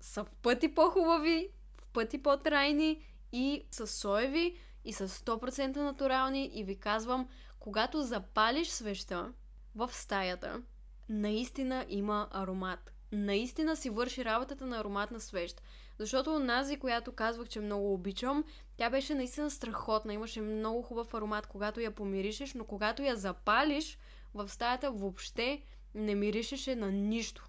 са 0.00 0.24
в 0.24 0.34
пъти 0.34 0.74
по-хубави, 0.74 1.48
в 1.80 1.88
пъти 1.88 2.22
по-трайни 2.22 3.04
и 3.32 3.64
са 3.70 3.86
соеви 3.86 4.56
и 4.84 4.92
са 4.92 5.08
100% 5.08 5.76
натурални 5.76 6.50
и 6.54 6.64
ви 6.64 6.76
казвам, 6.76 7.28
когато 7.58 8.02
запалиш 8.02 8.68
свеща 8.68 9.32
в 9.74 9.90
стаята, 9.92 10.62
наистина 11.08 11.86
има 11.88 12.28
аромат. 12.30 12.92
Наистина 13.12 13.76
си 13.76 13.90
върши 13.90 14.24
работата 14.24 14.66
на 14.66 14.78
ароматна 14.78 15.20
свещ. 15.20 15.62
Защото 15.98 16.34
онази, 16.34 16.76
която 16.76 17.12
казвах, 17.12 17.48
че 17.48 17.60
много 17.60 17.94
обичам, 17.94 18.44
тя 18.80 18.90
беше 18.90 19.14
наистина 19.14 19.50
страхотна. 19.50 20.14
Имаше 20.14 20.40
много 20.40 20.82
хубав 20.82 21.14
аромат, 21.14 21.46
когато 21.46 21.80
я 21.80 21.90
помиришеш, 21.90 22.54
но 22.54 22.64
когато 22.64 23.02
я 23.02 23.16
запалиш 23.16 23.98
в 24.34 24.48
стаята, 24.48 24.90
въобще 24.90 25.62
не 25.94 26.14
миришеше 26.14 26.74
на 26.74 26.92
нищо. 26.92 27.48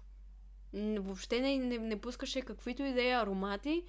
Въобще 0.74 1.40
не, 1.40 1.58
не, 1.58 1.78
не 1.78 2.00
пускаше 2.00 2.42
каквито 2.42 2.82
и 2.82 2.92
да 2.92 3.04
е 3.08 3.10
аромати 3.10 3.84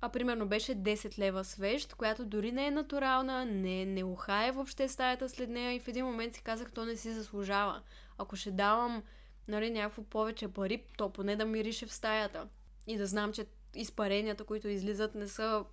а 0.00 0.08
примерно 0.08 0.48
беше 0.48 0.76
10 0.76 1.18
лева 1.18 1.44
свещ, 1.44 1.94
която 1.94 2.24
дори 2.24 2.52
не 2.52 2.66
е 2.66 2.70
натурална, 2.70 3.44
не, 3.44 3.84
не 3.84 4.04
ухае 4.04 4.52
въобще 4.52 4.88
стаята 4.88 5.28
след 5.28 5.50
нея 5.50 5.74
и 5.74 5.80
в 5.80 5.88
един 5.88 6.06
момент 6.06 6.34
си 6.34 6.42
казах, 6.42 6.72
то 6.72 6.84
не 6.84 6.96
си 6.96 7.12
заслужава. 7.12 7.82
Ако 8.18 8.36
ще 8.36 8.50
давам 8.50 9.02
нали, 9.48 9.70
някакво 9.70 10.02
повече 10.02 10.48
пари, 10.48 10.84
то 10.96 11.12
поне 11.12 11.36
да 11.36 11.44
мирише 11.44 11.86
в 11.86 11.92
стаята. 11.92 12.48
И 12.86 12.96
да 12.96 13.06
знам, 13.06 13.32
че 13.32 13.46
изпаренията, 13.74 14.44
които 14.44 14.68
излизат, 14.68 15.14
не 15.14 15.28
са 15.28 15.64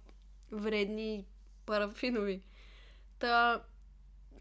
вредни 0.51 1.25
парафинови. 1.65 2.41
Та, 3.19 3.63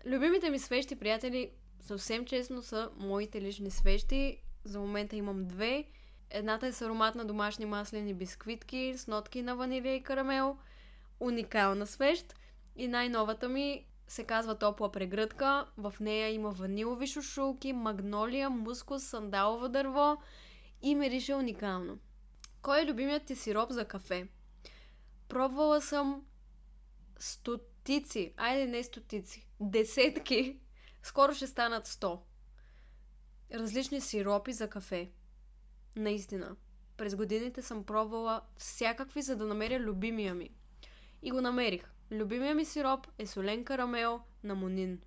любимите 0.07 0.51
ми 0.51 0.59
свещи, 0.59 0.97
приятели, 0.97 1.51
съвсем 1.81 2.25
честно 2.25 2.63
са 2.63 2.91
моите 2.97 3.43
лични 3.43 3.71
свещи. 3.71 4.43
За 4.65 4.81
момента 4.81 5.17
имам 5.17 5.47
две. 5.47 5.85
Едната 6.31 6.67
е 6.67 6.73
с 6.73 6.83
аромат 6.83 7.15
на 7.15 7.25
домашни 7.25 7.67
маслени 7.67 8.15
бисквитки, 8.15 8.95
с 8.97 9.07
нотки 9.07 9.43
на 9.43 9.57
ванилия 9.57 9.95
и 9.95 10.03
карамел. 10.03 10.57
Уникална 11.21 11.87
свещ. 11.87 12.35
И 12.77 12.89
най-новата 12.89 13.49
ми 13.49 13.87
се 14.09 14.25
казва 14.25 14.59
топла 14.59 14.93
прегръдка. 14.93 15.67
В 15.77 15.95
нея 16.01 16.29
има 16.29 16.51
ванилови 16.51 17.07
шушулки, 17.07 17.73
магнолия, 17.73 18.51
мускус, 18.51 19.05
сандалово 19.05 19.69
дърво 19.69 20.17
и 20.83 20.95
мирише 20.95 21.35
уникално. 21.35 21.99
Кой 22.63 22.81
е 22.81 22.87
любимият 22.87 23.25
ти 23.25 23.37
сироп 23.37 23.71
за 23.71 23.85
кафе? 23.85 24.29
Пробвала 25.31 25.81
съм 25.81 26.23
стотици, 27.19 28.35
айде 28.37 28.67
не 28.67 28.83
стотици, 28.83 29.49
десетки, 29.61 30.61
скоро 31.03 31.35
ще 31.35 31.47
станат 31.47 31.87
сто. 31.87 32.23
Различни 33.55 34.01
сиропи 34.01 34.53
за 34.53 34.69
кафе. 34.69 35.11
Наистина. 35.97 36.57
През 36.97 37.17
годините 37.17 37.63
съм 37.63 37.85
пробвала 37.85 38.43
всякакви, 38.57 39.23
за 39.23 39.37
да 39.37 39.47
намеря 39.47 39.81
любимия 39.81 40.35
ми. 40.35 40.51
И 41.23 41.31
го 41.31 41.41
намерих. 41.41 41.91
Любимия 42.11 42.55
ми 42.55 42.65
сироп 42.65 43.07
е 43.19 43.27
солен 43.27 43.65
карамел 43.65 44.21
на 44.45 44.55
Монин. 44.55 45.01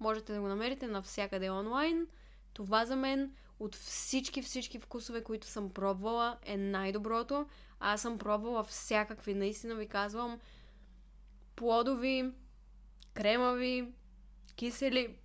Можете 0.00 0.32
да 0.32 0.40
го 0.40 0.46
намерите 0.46 0.86
навсякъде 0.86 1.50
онлайн. 1.50 2.06
Това 2.52 2.86
за 2.86 2.96
мен 2.96 3.36
от 3.64 3.74
всички 3.74 4.42
всички 4.42 4.78
вкусове, 4.78 5.24
които 5.24 5.46
съм 5.46 5.70
пробвала, 5.70 6.38
е 6.44 6.56
най-доброто. 6.56 7.46
Аз 7.80 8.02
съм 8.02 8.18
пробвала 8.18 8.64
всякакви, 8.64 9.34
наистина 9.34 9.74
ви 9.74 9.88
казвам, 9.88 10.40
плодови, 11.56 12.32
кремави, 13.14 13.92
кисели, 14.56 15.16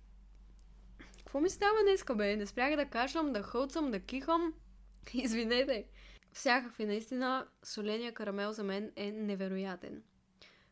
какво 1.18 1.40
ми 1.40 1.50
става 1.50 1.82
днеска, 1.82 2.14
бе? 2.14 2.36
Не 2.36 2.46
спрях 2.46 2.76
да 2.76 2.86
кашлям, 2.86 3.32
да 3.32 3.42
хълцам, 3.42 3.90
да 3.90 4.00
кихам. 4.00 4.54
Извинете. 5.14 5.86
Всякакви, 6.32 6.86
наистина, 6.86 7.46
соления 7.62 8.14
карамел 8.14 8.52
за 8.52 8.64
мен 8.64 8.92
е 8.96 9.12
невероятен. 9.12 10.02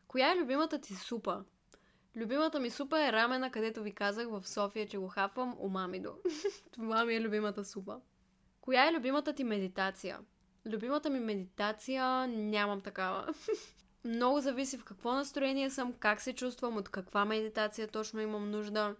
Коя 0.07 0.31
е 0.31 0.35
любимата 0.35 0.81
ти 0.81 0.95
супа? 0.95 1.43
Любимата 2.17 2.59
ми 2.59 2.69
супа 2.69 3.05
е 3.05 3.11
рамена, 3.11 3.51
където 3.51 3.83
ви 3.83 3.91
казах 3.91 4.27
в 4.29 4.47
София, 4.47 4.87
че 4.87 4.97
го 4.97 5.07
хапвам 5.07 5.55
у 5.59 5.69
мамидо. 5.69 6.13
Това 6.71 7.05
ми 7.05 7.15
е 7.15 7.21
любимата 7.21 7.65
супа. 7.65 7.99
Коя 8.61 8.87
е 8.87 8.93
любимата 8.93 9.33
ти 9.33 9.43
медитация? 9.43 10.19
Любимата 10.65 11.09
ми 11.09 11.19
медитация 11.19 12.27
нямам 12.27 12.81
такава. 12.81 13.33
Много 14.05 14.39
зависи 14.39 14.77
в 14.77 14.83
какво 14.83 15.13
настроение 15.13 15.69
съм, 15.69 15.93
как 15.93 16.21
се 16.21 16.33
чувствам, 16.33 16.77
от 16.77 16.89
каква 16.89 17.25
медитация 17.25 17.87
точно 17.87 18.21
имам 18.21 18.51
нужда. 18.51 18.95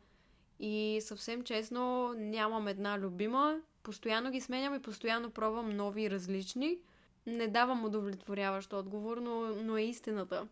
И 0.60 1.00
съвсем 1.02 1.44
честно, 1.44 2.14
нямам 2.18 2.68
една 2.68 3.00
любима. 3.00 3.60
Постоянно 3.84 4.32
ги 4.32 4.42
сменям 4.42 4.76
и 4.76 4.82
постоянно 4.82 5.30
пробвам 5.30 5.70
нови 5.70 6.12
различни. 6.12 6.80
Не 7.26 7.48
давам 7.48 7.86
удовлетворяващ 7.86 8.74
отговор, 8.74 9.18
но, 9.18 9.40
но 9.40 9.78
е 9.78 9.82
истината. 9.82 10.48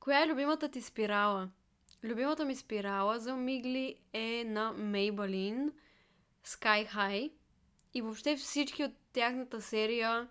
Коя 0.00 0.22
е 0.22 0.28
любимата 0.28 0.68
ти 0.68 0.82
спирала? 0.82 1.48
Любимата 2.04 2.44
ми 2.44 2.56
спирала 2.56 3.18
за 3.18 3.36
мигли 3.36 3.94
е 4.12 4.44
на 4.46 4.74
Maybelline 4.74 5.70
Sky 6.46 6.88
High. 6.88 7.32
И 7.94 8.02
въобще 8.02 8.36
всички 8.36 8.84
от 8.84 8.92
тяхната 9.12 9.60
серия 9.60 10.28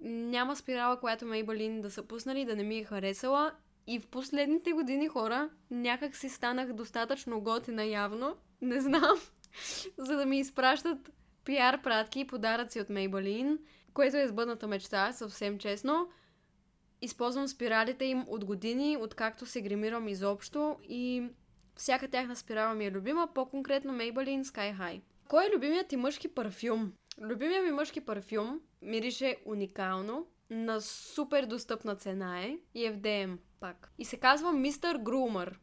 няма 0.00 0.56
спирала, 0.56 1.00
която 1.00 1.24
Maybelline 1.24 1.80
да 1.80 1.90
са 1.90 2.02
пуснали 2.02 2.44
да 2.44 2.56
не 2.56 2.62
ми 2.62 2.78
е 2.78 2.84
харесала 2.84 3.52
и 3.86 3.98
в 3.98 4.06
последните 4.06 4.72
години 4.72 5.08
хора 5.08 5.50
някак 5.70 6.16
си 6.16 6.28
станах 6.28 6.72
достатъчно 6.72 7.40
готина 7.40 7.84
явно, 7.84 8.36
не 8.62 8.80
знам, 8.80 9.20
за 9.98 10.16
да 10.16 10.26
ми 10.26 10.38
изпращат 10.38 11.10
пиар 11.44 11.82
пратки 11.82 12.20
и 12.20 12.26
подаръци 12.26 12.80
от 12.80 12.88
Maybelline, 12.88 13.58
което 13.94 14.16
е 14.16 14.28
сбъдната 14.28 14.66
мечта, 14.66 15.12
съвсем 15.12 15.58
честно. 15.58 16.08
Използвам 17.02 17.48
спиралите 17.48 18.04
им 18.04 18.24
от 18.28 18.44
години, 18.44 18.96
откакто 19.00 19.46
се 19.46 19.60
гримирам 19.60 20.08
изобщо 20.08 20.76
и 20.88 21.28
всяка 21.76 22.08
тяхна 22.08 22.36
спирала 22.36 22.74
ми 22.74 22.86
е 22.86 22.90
любима, 22.90 23.28
по-конкретно 23.34 23.92
Maybelline 23.92 24.42
Sky 24.42 24.78
High. 24.78 25.00
Кой 25.28 25.46
е 25.46 25.56
любимият 25.56 25.88
ти 25.88 25.96
мъжки 25.96 26.28
парфюм? 26.28 26.92
Любимият 27.20 27.64
ми 27.64 27.72
мъжки 27.72 28.00
парфюм 28.00 28.60
мирише 28.82 29.36
уникално, 29.44 30.26
на 30.50 30.80
супер 30.80 31.46
достъпна 31.46 31.96
цена 31.96 32.40
е 32.40 32.58
и 32.74 32.84
е 32.84 32.92
в 32.92 32.98
DM 32.98 33.38
пак. 33.60 33.92
И 33.98 34.04
се 34.04 34.16
казва 34.16 34.52
Мистер 34.52 34.96
Грумър. 34.96 35.60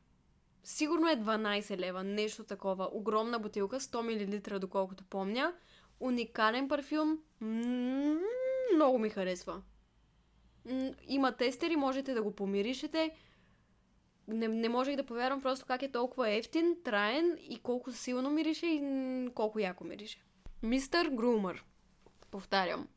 Сигурно 0.64 1.10
е 1.10 1.16
12 1.16 1.78
лева, 1.78 2.04
нещо 2.04 2.44
такова. 2.44 2.90
Огромна 2.92 3.40
бутилка, 3.40 3.80
100 3.80 4.52
мл, 4.54 4.60
доколкото 4.60 5.04
помня. 5.04 5.54
Уникален 6.00 6.68
парфюм. 6.68 7.20
много 8.76 9.00
ми 9.00 9.10
харесва. 9.10 9.62
Има 11.08 11.32
тестери, 11.32 11.76
можете 11.76 12.14
да 12.14 12.24
го 12.24 12.32
помиришете. 12.32 13.12
Не, 14.28 14.48
не 14.48 14.70
можех 14.70 14.96
да 14.96 15.06
повярвам 15.06 15.42
просто 15.42 15.66
как 15.66 15.82
е 15.82 15.92
толкова 15.92 16.30
ефтин, 16.30 16.76
траен 16.84 17.38
и 17.42 17.60
колко 17.60 17.92
силно 17.92 18.30
мирише 18.30 18.66
и 18.66 19.30
колко 19.36 19.60
яко 19.60 19.84
мирише. 19.84 20.24
Мистер 20.64 21.10
Грумър. 21.10 21.66
Повтарям. 22.32 22.88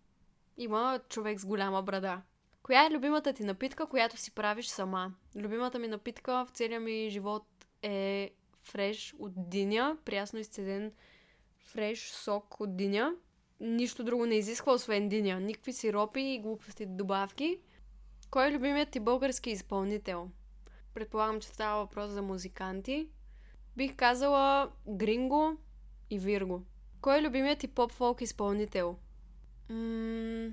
Има 0.56 1.00
човек 1.08 1.40
с 1.40 1.46
голяма 1.46 1.82
брада. 1.82 2.22
Коя 2.62 2.86
е 2.86 2.90
любимата 2.90 3.32
ти 3.32 3.44
напитка, 3.44 3.86
която 3.86 4.16
си 4.16 4.30
правиш 4.30 4.66
сама? 4.66 5.12
Любимата 5.36 5.78
ми 5.78 5.88
напитка 5.88 6.46
в 6.46 6.50
целия 6.50 6.80
ми 6.80 7.10
живот 7.10 7.46
е 7.82 8.30
фреш 8.62 9.14
от 9.18 9.32
диня, 9.50 9.96
прясно 10.04 10.38
изцеден 10.38 10.92
фреш 11.58 12.10
сок 12.10 12.60
от 12.60 12.76
диня. 12.76 13.14
Нищо 13.60 14.04
друго 14.04 14.26
не 14.26 14.34
изисква, 14.34 14.72
освен 14.72 15.08
диня. 15.08 15.40
Никакви 15.40 15.72
сиропи 15.72 16.20
и 16.20 16.38
глупости 16.38 16.86
добавки. 16.86 17.58
Кой 18.30 18.48
е 18.48 18.52
любимият 18.52 18.90
ти 18.90 19.00
български 19.00 19.50
изпълнител? 19.50 20.30
Предполагам, 20.94 21.40
че 21.40 21.48
става 21.48 21.84
въпрос 21.84 22.10
за 22.10 22.22
музиканти. 22.22 23.08
Бих 23.76 23.96
казала 23.96 24.70
Гринго 24.88 25.56
и 26.10 26.18
Вирго. 26.18 26.62
Кой 27.00 27.18
е 27.18 27.22
любимият 27.22 27.58
ти 27.58 27.68
поп-фолк 27.68 28.20
изпълнител? 28.20 28.96
М- 29.68 30.50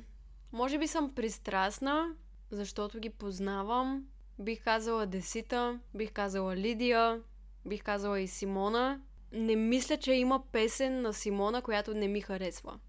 може 0.54 0.80
би 0.80 0.88
съм 0.88 1.16
пристрастна, 1.16 2.16
защото 2.52 3.00
ги 3.00 3.10
познавам. 3.10 4.08
Бих 4.40 4.64
казала 4.64 5.06
Десита, 5.06 5.80
бих 5.94 6.12
казала 6.12 6.56
Лидия, 6.56 7.22
бих 7.66 7.84
казала 7.84 8.20
и 8.20 8.28
Симона. 8.28 9.02
Не 9.32 9.56
мисля, 9.56 9.98
че 9.98 10.14
има 10.14 10.44
песен 10.52 11.02
на 11.02 11.14
Симона, 11.14 11.62
която 11.62 11.94
не 11.94 12.08
ми 12.08 12.22
харесва. 12.22 12.80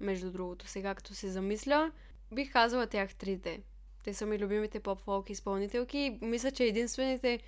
Между 0.00 0.30
другото, 0.30 0.66
сега 0.66 0.94
като 0.94 1.14
се 1.14 1.28
замисля, 1.28 1.92
бих 2.32 2.52
казала 2.52 2.86
тях 2.86 3.14
трите. 3.14 3.62
Те 4.04 4.14
са 4.14 4.26
ми 4.26 4.38
любимите 4.38 4.80
поп-фолк 4.80 5.30
изпълнителки 5.30 5.98
и 5.98 6.18
мисля, 6.26 6.50
че 6.50 6.64
единствените, 6.64 7.40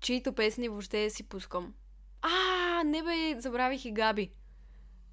чието 0.00 0.32
песни 0.32 0.68
въобще 0.68 1.10
си 1.10 1.28
пускам. 1.28 1.74
А, 2.22 2.82
не 2.84 3.02
бе, 3.02 3.40
забравих 3.40 3.84
и 3.84 3.92
Габи. 3.92 4.30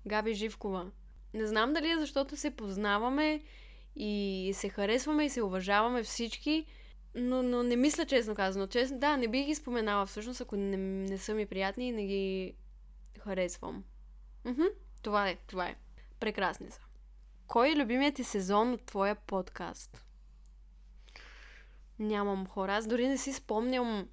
Габи 0.07 0.33
Живкова. 0.33 0.91
Не 1.33 1.47
знам 1.47 1.73
дали 1.73 1.91
е 1.91 1.97
защото 1.97 2.37
се 2.37 2.51
познаваме 2.51 3.43
и 3.95 4.51
се 4.53 4.69
харесваме 4.69 5.25
и 5.25 5.29
се 5.29 5.41
уважаваме 5.41 6.03
всички, 6.03 6.65
но, 7.15 7.43
но 7.43 7.63
не 7.63 7.75
мисля 7.75 8.05
честно 8.05 8.35
казано. 8.35 8.67
Честно, 8.67 8.99
да, 8.99 9.17
не 9.17 9.27
бих 9.27 9.45
ги 9.45 9.55
споменала 9.55 10.05
всъщност, 10.05 10.41
ако 10.41 10.55
не, 10.55 10.77
не 10.77 11.17
са 11.17 11.33
ми 11.33 11.45
приятни 11.45 11.87
и 11.87 11.91
не 11.91 12.05
ги 12.05 12.53
харесвам. 13.19 13.83
Мхм, 14.45 14.65
това 15.01 15.29
е, 15.29 15.35
това 15.47 15.67
е. 15.67 15.75
Прекрасни 16.19 16.71
са. 16.71 16.81
Кой 17.47 17.69
е 17.69 17.75
любимият 17.75 18.15
ти 18.15 18.23
сезон 18.23 18.73
от 18.73 18.85
твоя 18.85 19.15
подкаст? 19.15 20.05
Нямам 21.99 22.47
хора. 22.47 22.75
Аз 22.75 22.87
дори 22.87 23.07
не 23.07 23.17
си 23.17 23.33
спомням 23.33 24.09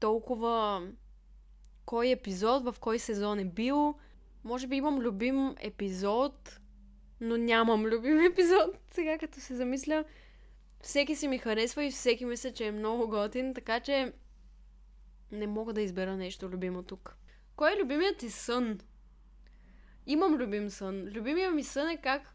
толкова 0.00 0.82
кой 1.84 2.10
епизод, 2.10 2.64
в 2.64 2.74
кой 2.80 2.98
сезон 2.98 3.38
е 3.38 3.44
бил. 3.44 3.94
Може 4.44 4.66
би 4.66 4.76
имам 4.76 4.98
любим 4.98 5.54
епизод, 5.60 6.60
но 7.20 7.36
нямам 7.36 7.86
любим 7.86 8.20
епизод. 8.20 8.76
Сега 8.90 9.18
като 9.18 9.40
се 9.40 9.54
замисля, 9.54 10.04
всеки 10.82 11.16
си 11.16 11.28
ми 11.28 11.38
харесва 11.38 11.84
и 11.84 11.90
всеки 11.90 12.24
мисля, 12.24 12.52
че 12.52 12.66
е 12.66 12.72
много 12.72 13.08
готин, 13.08 13.54
така 13.54 13.80
че 13.80 14.12
не 15.32 15.46
мога 15.46 15.72
да 15.72 15.82
избера 15.82 16.16
нещо 16.16 16.48
любимо 16.48 16.82
тук. 16.82 17.16
Кой 17.56 17.72
е 17.72 17.82
любимият 17.82 18.18
ти 18.18 18.30
сън? 18.30 18.80
Имам 20.06 20.34
любим 20.34 20.70
сън. 20.70 21.08
Любимият 21.08 21.54
ми 21.54 21.64
сън 21.64 21.88
е 21.88 21.96
как 21.96 22.34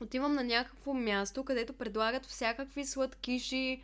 отивам 0.00 0.34
на 0.34 0.44
някакво 0.44 0.94
място, 0.94 1.44
където 1.44 1.72
предлагат 1.72 2.26
всякакви 2.26 2.84
сладкиши, 2.84 3.82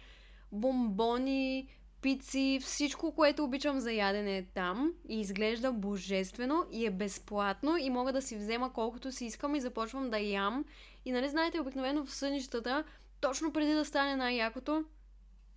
бомбони, 0.53 1.69
пици, 2.03 2.59
всичко, 2.63 3.15
което 3.15 3.45
обичам 3.45 3.81
за 3.81 3.93
ядене 3.93 4.39
е 4.39 4.47
там 4.55 4.93
и 5.09 5.21
изглежда 5.21 5.73
божествено 5.73 6.67
и 6.73 6.87
е 6.87 6.91
безплатно 6.91 7.77
и 7.77 7.91
мога 7.91 8.13
да 8.13 8.23
си 8.23 8.37
взема 8.37 8.73
колкото 8.73 9.13
си 9.13 9.25
искам 9.25 9.55
и 9.55 9.61
започвам 9.61 10.11
да 10.11 10.19
ям. 10.19 10.65
И 11.05 11.13
нали 11.13 11.29
знаете, 11.29 11.61
обикновено 11.61 12.05
в 12.07 12.15
сънищата, 12.15 12.85
точно 13.21 13.53
преди 13.53 13.75
да 13.75 13.85
стане 13.85 14.17
най-якото, 14.17 14.85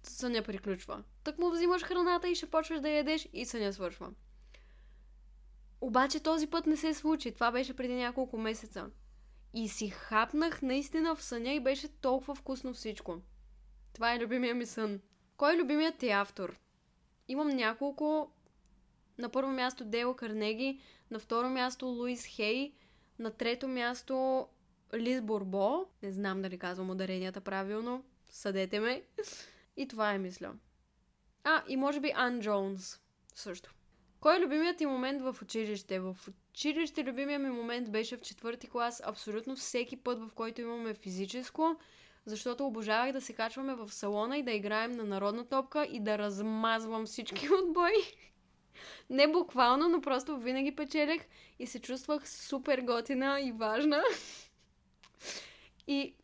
съня 0.03 0.41
приключва. 0.41 1.03
Так 1.23 1.39
му 1.39 1.51
взимаш 1.51 1.83
храната 1.83 2.29
и 2.29 2.35
ще 2.35 2.45
почваш 2.45 2.79
да 2.79 2.89
ядеш 2.89 3.29
и 3.33 3.45
съня 3.45 3.73
свършва. 3.73 4.09
Обаче 5.83 6.19
този 6.19 6.47
път 6.47 6.67
не 6.67 6.77
се 6.77 6.93
случи. 6.93 7.31
Това 7.31 7.51
беше 7.51 7.75
преди 7.75 7.93
няколко 7.93 8.37
месеца. 8.37 8.89
И 9.53 9.69
си 9.69 9.89
хапнах 9.89 10.61
наистина 10.61 11.15
в 11.15 11.23
съня 11.23 11.53
и 11.53 11.59
беше 11.59 11.87
толкова 11.87 12.35
вкусно 12.35 12.73
всичко. 12.73 13.21
Това 13.93 14.13
е 14.13 14.19
любимия 14.19 14.55
ми 14.55 14.65
сън. 14.65 14.99
Кой 15.37 15.53
е 15.53 15.57
любимият 15.57 15.97
ти 15.97 16.09
автор? 16.09 16.59
Имам 17.27 17.47
няколко. 17.47 18.31
На 19.17 19.29
първо 19.29 19.51
място 19.51 19.85
Дейл 19.85 20.13
Карнеги, 20.13 20.79
на 21.11 21.19
второ 21.19 21.49
място 21.49 21.85
Луис 21.85 22.25
Хей, 22.25 22.73
на 23.19 23.31
трето 23.31 23.67
място 23.67 24.47
Лиз 24.93 25.21
Борбо. 25.21 25.85
Не 26.03 26.11
знам 26.11 26.41
дали 26.41 26.57
казвам 26.57 26.89
ударенията 26.89 27.41
правилно. 27.41 28.03
Съдете 28.29 28.79
ме. 28.79 29.03
И 29.77 29.87
това 29.87 30.13
е 30.13 30.17
мисля. 30.17 30.53
А, 31.43 31.63
и 31.67 31.77
може 31.77 31.99
би 31.99 32.11
Ан 32.15 32.41
Джонс 32.41 32.99
също. 33.35 33.73
Кой 34.23 34.37
е 34.37 34.39
любимият 34.39 34.77
ти 34.77 34.85
момент 34.85 35.21
в 35.21 35.35
училище? 35.41 35.99
В 35.99 36.17
училище 36.27 37.03
любимият 37.03 37.41
ми 37.41 37.49
момент 37.49 37.91
беше 37.91 38.17
в 38.17 38.21
четвърти 38.21 38.67
клас. 38.67 39.01
Абсолютно 39.05 39.55
всеки 39.55 39.97
път, 39.97 40.19
в 40.19 40.33
който 40.35 40.61
имаме 40.61 40.93
физическо, 40.93 41.75
защото 42.25 42.67
обожавах 42.67 43.11
да 43.11 43.21
се 43.21 43.33
качваме 43.33 43.75
в 43.75 43.91
салона 43.91 44.37
и 44.37 44.43
да 44.43 44.51
играем 44.51 44.91
на 44.91 45.03
народна 45.03 45.45
топка 45.45 45.85
и 45.85 45.99
да 45.99 46.17
размазвам 46.17 47.05
всички 47.05 47.49
отбои. 47.63 47.93
Не 49.09 49.27
буквално, 49.27 49.89
но 49.89 50.01
просто 50.01 50.37
винаги 50.37 50.75
печелех 50.75 51.21
и 51.59 51.67
се 51.67 51.79
чувствах 51.79 52.29
супер 52.29 52.81
готина 52.81 53.41
и 53.41 53.51
важна. 53.51 54.03
И 55.87 56.15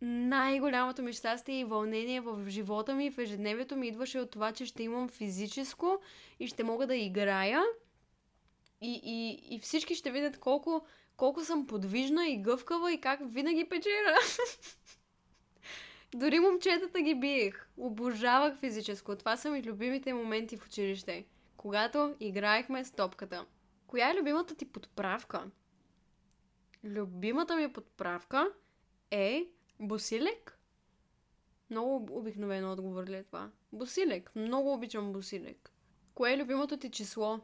най-голямото 0.00 1.02
ми 1.02 1.12
щастие 1.12 1.60
и 1.60 1.64
вълнение 1.64 2.20
в 2.20 2.48
живота 2.48 2.94
ми, 2.94 3.10
в 3.10 3.18
ежедневието 3.18 3.76
ми 3.76 3.88
идваше 3.88 4.20
от 4.20 4.30
това, 4.30 4.52
че 4.52 4.66
ще 4.66 4.82
имам 4.82 5.08
физическо 5.08 6.00
и 6.40 6.46
ще 6.46 6.64
мога 6.64 6.86
да 6.86 6.96
играя. 6.96 7.62
И, 8.80 9.00
и, 9.04 9.54
и 9.54 9.58
всички 9.58 9.94
ще 9.94 10.10
видят 10.10 10.38
колко, 10.38 10.86
колко 11.16 11.44
съм 11.44 11.66
подвижна 11.66 12.28
и 12.28 12.42
гъвкава 12.42 12.92
и 12.92 13.00
как 13.00 13.20
винаги 13.24 13.68
печера. 13.68 14.16
Дори 16.14 16.40
момчетата 16.40 17.00
ги 17.00 17.14
биех. 17.14 17.68
Обожавах 17.76 18.58
физическо. 18.58 19.16
Това 19.16 19.36
са 19.36 19.50
ми 19.50 19.62
любимите 19.62 20.14
моменти 20.14 20.56
в 20.56 20.66
училище. 20.66 21.26
Когато 21.56 22.14
играехме 22.20 22.84
с 22.84 22.90
топката. 22.90 23.46
Коя 23.86 24.10
е 24.10 24.14
любимата 24.14 24.54
ти 24.54 24.64
подправка? 24.72 25.50
Любимата 26.84 27.56
ми 27.56 27.72
подправка 27.72 28.48
е 29.10 29.46
Босилек? 29.80 30.58
Много 31.70 32.18
обикновено 32.18 32.72
отговор 32.72 33.06
ли 33.06 33.14
е 33.14 33.24
това? 33.24 33.50
Босилек. 33.72 34.32
Много 34.36 34.72
обичам 34.72 35.12
Босилек. 35.12 35.72
Кое 36.14 36.32
е 36.32 36.38
любимото 36.38 36.76
ти 36.76 36.90
число? 36.90 37.40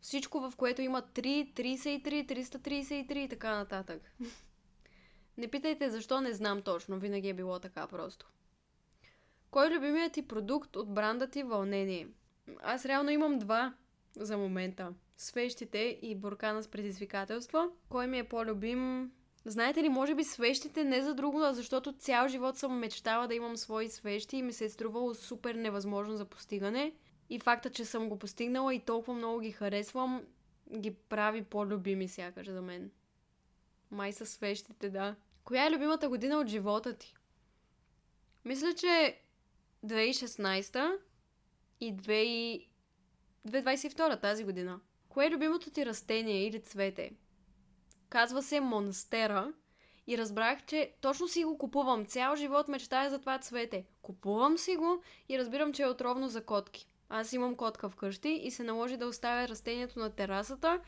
Всичко, 0.00 0.40
в 0.40 0.56
което 0.56 0.82
има 0.82 1.02
3, 1.02 1.52
33, 1.54 2.26
333 2.26 3.16
и 3.16 3.28
така 3.28 3.56
нататък. 3.56 4.12
Не 5.36 5.48
питайте 5.48 5.90
защо, 5.90 6.20
не 6.20 6.32
знам 6.32 6.62
точно. 6.62 6.98
Винаги 6.98 7.28
е 7.28 7.34
било 7.34 7.58
така 7.58 7.86
просто. 7.86 8.26
Кой 9.50 9.66
е 9.66 9.70
любимият 9.70 10.12
ти 10.12 10.28
продукт 10.28 10.76
от 10.76 10.94
бранда 10.94 11.30
ти 11.30 11.42
Вълнение? 11.42 12.08
Аз 12.62 12.84
реално 12.84 13.10
имам 13.10 13.38
два 13.38 13.74
за 14.16 14.38
момента. 14.38 14.94
Свещите 15.16 15.98
и 16.02 16.14
буркана 16.14 16.62
с 16.62 16.68
предизвикателства. 16.68 17.70
Кой 17.88 18.06
ми 18.06 18.18
е 18.18 18.28
по-любим? 18.28 19.12
Знаете 19.48 19.82
ли, 19.82 19.88
може 19.88 20.14
би 20.14 20.24
свещите 20.24 20.84
не 20.84 21.02
за 21.02 21.14
друго, 21.14 21.40
а 21.40 21.52
защото 21.52 21.92
цял 21.92 22.28
живот 22.28 22.58
съм 22.58 22.78
мечтала 22.78 23.28
да 23.28 23.34
имам 23.34 23.56
свои 23.56 23.88
свещи 23.88 24.36
и 24.36 24.42
ми 24.42 24.52
се 24.52 24.64
е 24.64 24.68
струвало 24.68 25.14
супер 25.14 25.54
невъзможно 25.54 26.16
за 26.16 26.24
постигане. 26.24 26.92
И 27.30 27.38
факта, 27.38 27.70
че 27.70 27.84
съм 27.84 28.08
го 28.08 28.18
постигнала 28.18 28.74
и 28.74 28.80
толкова 28.80 29.14
много 29.14 29.40
ги 29.40 29.52
харесвам, 29.52 30.22
ги 30.78 30.94
прави 30.94 31.44
по-любими 31.44 32.08
сякаш 32.08 32.50
за 32.50 32.62
мен. 32.62 32.90
Май 33.90 34.12
са 34.12 34.26
свещите, 34.26 34.90
да. 34.90 35.16
Коя 35.44 35.66
е 35.66 35.70
любимата 35.70 36.08
година 36.08 36.36
от 36.36 36.46
живота 36.46 36.92
ти? 36.92 37.14
Мисля, 38.44 38.74
че 38.74 39.20
2016 39.86 40.98
и 41.80 41.96
2022 41.96 44.20
тази 44.20 44.44
година. 44.44 44.80
Кое 45.08 45.26
е 45.26 45.30
любимото 45.30 45.70
ти 45.70 45.86
растение 45.86 46.46
или 46.46 46.60
цвете? 46.60 47.12
Казва 48.08 48.42
се 48.42 48.60
Монстера 48.60 49.52
и 50.06 50.18
разбрах, 50.18 50.64
че 50.66 50.92
точно 51.00 51.28
си 51.28 51.44
го 51.44 51.58
купувам. 51.58 52.06
Цял 52.06 52.36
живот 52.36 52.68
мечтая 52.68 53.10
за 53.10 53.18
това 53.18 53.38
цвете. 53.38 53.84
Купувам 54.02 54.58
си 54.58 54.76
го 54.76 55.02
и 55.28 55.38
разбирам, 55.38 55.72
че 55.72 55.82
е 55.82 55.88
отровно 55.88 56.28
за 56.28 56.44
котки. 56.44 56.88
Аз 57.08 57.32
имам 57.32 57.56
котка 57.56 57.88
вкъщи 57.88 58.28
и 58.28 58.50
се 58.50 58.62
наложи 58.62 58.96
да 58.96 59.06
оставя 59.06 59.48
растението 59.48 59.98
на 59.98 60.10
терасата 60.10 60.80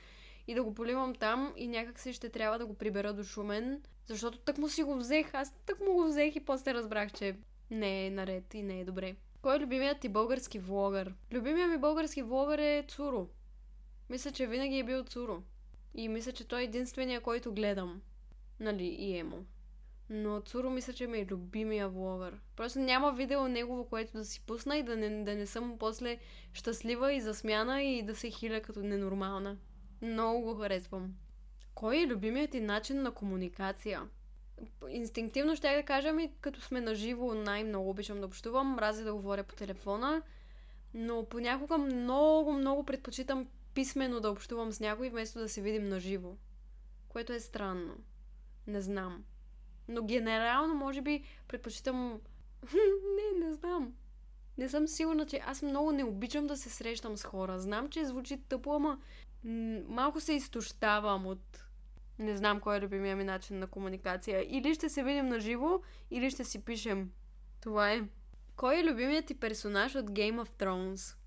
и 0.47 0.55
да 0.55 0.65
го 0.65 0.75
поливам 0.75 1.15
там 1.15 1.53
и 1.57 1.69
някак 1.69 2.01
си 2.01 2.13
ще 2.13 2.29
трябва 2.29 2.59
да 2.59 2.67
го 2.67 2.75
прибера 2.75 3.13
до 3.13 3.25
Шумен, 3.25 3.83
защото 4.07 4.39
тък 4.39 4.59
му 4.59 4.69
си 4.69 4.83
го 4.83 4.97
взех. 4.97 5.35
Аз 5.35 5.55
тък 5.67 5.81
му 5.81 5.93
го 5.93 6.05
взех 6.05 6.37
и 6.37 6.45
после 6.45 6.75
разбрах, 6.75 7.13
че 7.13 7.37
не 7.71 8.07
е 8.07 8.11
наред 8.11 8.55
и 8.55 8.63
не 8.63 8.81
е 8.81 8.85
добре. 8.85 9.17
Кой 9.43 9.57
е 9.57 9.61
любимият 9.61 10.01
ти 10.01 10.09
български 10.09 10.59
влогър? 10.59 11.15
Любимият 11.33 11.71
ми 11.71 11.79
български 11.79 12.23
влогър 12.23 12.59
е 12.59 12.85
Цуро. 12.89 13.29
Мисля, 14.11 14.31
че 14.31 14.47
винаги 14.47 14.79
е 14.79 14.85
бил 14.85 15.05
Цуро. 15.05 15.43
И 15.95 16.09
мисля, 16.09 16.33
че 16.33 16.49
той 16.49 16.61
е 16.61 16.65
единствения, 16.65 17.21
който 17.21 17.53
гледам. 17.53 18.01
Нали, 18.61 18.85
и 18.85 19.19
емо. 19.19 19.45
Но 20.11 20.41
Цуро 20.41 20.71
мисля, 20.71 20.93
че 20.93 21.07
ми 21.07 21.19
е 21.19 21.27
любимия 21.27 21.89
влогър. 21.89 22.41
Просто 22.57 22.79
няма 22.79 23.13
видео 23.13 23.49
негово, 23.49 23.85
което 23.85 24.13
да 24.13 24.25
си 24.25 24.41
пусна 24.47 24.77
и 24.77 24.83
да 24.83 24.97
не, 24.97 25.25
да 25.25 25.35
не 25.35 25.47
съм 25.47 25.77
после 25.79 26.19
щастлива 26.53 27.13
и 27.13 27.21
засмяна 27.21 27.83
и 27.83 28.03
да 28.03 28.15
се 28.15 28.31
хиля 28.31 28.61
като 28.61 28.81
ненормална. 28.81 29.57
Много 30.03 30.41
го 30.41 30.55
харесвам. 30.55 31.15
Кой 31.75 31.97
е 31.97 32.07
любимият 32.07 32.51
ти 32.51 32.61
начин 32.61 33.03
на 33.03 33.11
комуникация? 33.11 34.03
Инстинктивно 34.89 35.57
ще 35.57 35.77
да 35.77 35.83
кажа 35.83 36.13
ми, 36.13 36.33
като 36.41 36.61
сме 36.61 36.81
на 36.81 36.95
живо, 36.95 37.35
най-много 37.35 37.91
обичам 37.91 38.21
да 38.21 38.27
общувам, 38.27 38.75
мразя 38.75 39.05
да 39.05 39.15
говоря 39.15 39.45
по 39.45 39.55
телефона. 39.55 40.23
Но 40.95 41.25
понякога 41.25 41.79
много, 41.79 42.53
много 42.53 42.85
предпочитам 42.85 43.47
писменно 43.79 44.21
да 44.21 44.31
общувам 44.31 44.73
с 44.73 44.81
някой, 44.81 45.11
вместо 45.11 45.39
да 45.39 45.49
се 45.49 45.61
видим 45.61 45.89
на 45.89 46.01
живо. 46.01 46.37
Което 47.09 47.33
е 47.33 47.41
странно. 47.41 47.97
Не 48.67 48.81
знам. 48.81 49.25
Но 49.89 50.03
генерално, 50.03 50.75
може 50.75 51.03
би, 51.03 51.23
предпочитам... 51.49 52.21
не, 53.17 53.47
не 53.47 53.55
знам. 53.55 53.93
Не 54.59 54.69
съм 54.69 54.89
сигурна, 54.89 55.27
че 55.27 55.41
аз 55.47 55.63
много 55.63 55.93
не 55.93 56.05
обичам 56.05 56.47
да 56.47 56.57
се 56.57 56.71
срещам 56.71 57.17
с 57.17 57.25
хора. 57.25 57.61
Знам, 57.61 57.89
че 57.89 58.05
звучи 58.05 58.37
тъпо, 58.37 58.73
ама 58.73 58.99
малко 59.89 60.21
се 60.21 60.33
изтощавам 60.33 61.27
от 61.27 61.65
не 62.19 62.37
знам 62.37 62.61
кой 62.61 62.77
е 62.77 62.81
любимия 62.81 63.17
ми 63.17 63.25
начин 63.25 63.59
на 63.59 63.67
комуникация. 63.67 64.57
Или 64.57 64.75
ще 64.75 64.89
се 64.89 65.03
видим 65.03 65.27
на 65.27 65.41
живо, 65.41 65.81
или 66.11 66.31
ще 66.31 66.45
си 66.45 66.65
пишем. 66.65 67.11
Това 67.61 67.93
е. 67.93 68.03
Кой 68.57 68.79
е 68.79 68.85
любимият 68.85 69.27
ти 69.27 69.35
персонаж 69.35 69.95
от 69.95 70.11
Game 70.11 70.45
of 70.45 70.49
Thrones? 70.49 71.19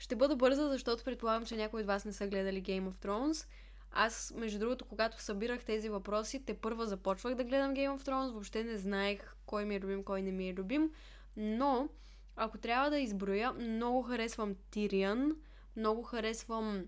Ще 0.00 0.16
бъда 0.16 0.36
бърза, 0.36 0.68
защото 0.68 1.04
предполагам, 1.04 1.46
че 1.46 1.56
някои 1.56 1.80
от 1.80 1.86
вас 1.86 2.04
не 2.04 2.12
са 2.12 2.26
гледали 2.26 2.62
Game 2.62 2.88
of 2.88 3.06
Thrones. 3.06 3.46
Аз, 3.90 4.32
между 4.36 4.58
другото, 4.58 4.84
когато 4.84 5.22
събирах 5.22 5.64
тези 5.64 5.88
въпроси, 5.88 6.44
те 6.46 6.54
първа 6.54 6.86
започвах 6.86 7.34
да 7.34 7.44
гледам 7.44 7.74
Game 7.74 7.98
of 7.98 8.00
Thrones, 8.00 8.30
въобще 8.30 8.64
не 8.64 8.76
знаех 8.76 9.36
кой 9.46 9.64
ми 9.64 9.74
е 9.74 9.80
любим, 9.80 10.04
кой 10.04 10.22
не 10.22 10.32
ми 10.32 10.48
е 10.48 10.54
любим. 10.54 10.90
Но, 11.36 11.88
ако 12.36 12.58
трябва 12.58 12.90
да 12.90 12.98
изброя, 12.98 13.52
много 13.52 14.02
харесвам 14.02 14.54
Тириан, 14.70 15.36
много 15.76 16.02
харесвам 16.02 16.84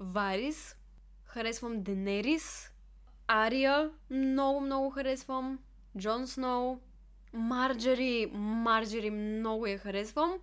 Варис, 0.00 0.76
харесвам 1.24 1.82
Денерис, 1.82 2.72
Ария, 3.26 3.90
много, 4.10 4.60
много 4.60 4.90
харесвам, 4.90 5.58
Джон 5.98 6.26
Сноу, 6.26 6.78
Марджери, 7.32 8.30
Марджери, 8.34 9.10
много 9.10 9.66
я 9.66 9.78
харесвам. 9.78 10.38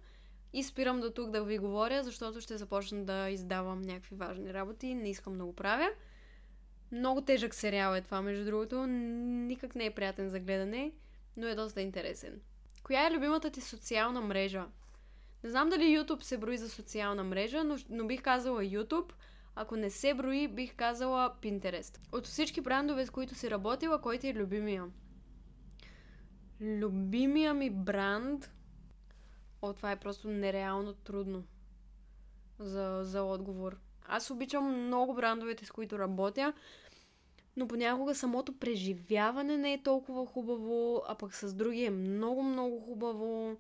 И 0.54 0.64
спирам 0.64 1.00
до 1.00 1.10
тук 1.10 1.30
да 1.30 1.43
ви 1.43 1.58
говоря, 1.58 2.04
защото 2.04 2.41
ще 2.41 2.58
започна 2.58 3.06
да 3.06 3.30
издавам 3.30 3.82
някакви 3.82 4.16
важни 4.16 4.54
работи. 4.54 4.95
Не 4.95 5.10
искам 5.10 5.38
да 5.38 5.45
го 5.45 5.56
правя. 5.56 5.89
Много 6.91 7.22
тежък 7.22 7.56
сериал 7.56 7.95
е 7.95 8.02
това, 8.02 8.22
между 8.22 8.45
другото. 8.45 8.86
Никак 8.88 9.76
не 9.76 9.86
е 9.86 9.91
приятен 9.91 10.30
за 10.30 10.39
гледане, 10.39 10.91
но 11.38 11.47
е 11.47 11.56
доста 11.56 11.82
интересен. 11.82 12.41
Коя 12.84 13.08
е 13.08 13.12
любимата 13.12 13.50
ти 13.50 13.62
социална 13.62 14.22
мрежа? 14.22 14.66
Не 15.43 15.50
знам 15.50 15.70
дали 15.70 15.84
YouTube 15.84 16.24
се 16.24 16.38
брои 16.38 16.58
за 16.58 16.70
социална 16.70 17.24
мрежа, 17.24 17.64
но, 17.64 17.78
но 17.89 18.08
бих 18.08 18.22
казала 18.22 18.62
YouTube. 18.62 19.12
Ако 19.56 19.76
не 19.76 19.89
се 19.89 20.14
брои, 20.14 20.47
бих 20.47 20.76
казала 20.76 21.36
Pinterest. 21.41 22.00
От 22.12 22.28
всички 22.28 22.62
брандове, 22.62 23.06
с 23.06 23.10
които 23.10 23.36
си 23.36 23.52
работила, 23.52 24.02
кой 24.02 24.18
ти 24.18 24.28
е 24.28 24.34
любимия? 24.34 24.86
Любимия 26.62 27.54
ми 27.54 27.70
бранд... 27.70 28.52
О, 29.62 29.74
това 29.74 29.91
е 29.91 29.99
просто 29.99 30.28
нереално 30.28 30.93
трудно 30.93 31.43
за, 32.60 32.99
за 33.03 33.24
отговор. 33.24 33.78
Аз 34.07 34.32
обичам 34.32 34.86
много 34.86 35.14
брандовете, 35.14 35.66
с 35.66 35.72
които 35.72 35.99
работя, 35.99 36.53
но 37.57 37.68
понякога 37.68 38.16
самото 38.16 38.60
преживяване 38.60 39.57
не 39.57 39.74
е 39.74 39.84
толкова 39.84 40.26
хубаво, 40.26 41.03
а 41.07 41.16
пък 41.16 41.36
с 41.36 41.53
други 41.53 41.84
е 41.84 41.89
много, 41.89 42.43
много 42.43 42.80
хубаво. 42.80 43.57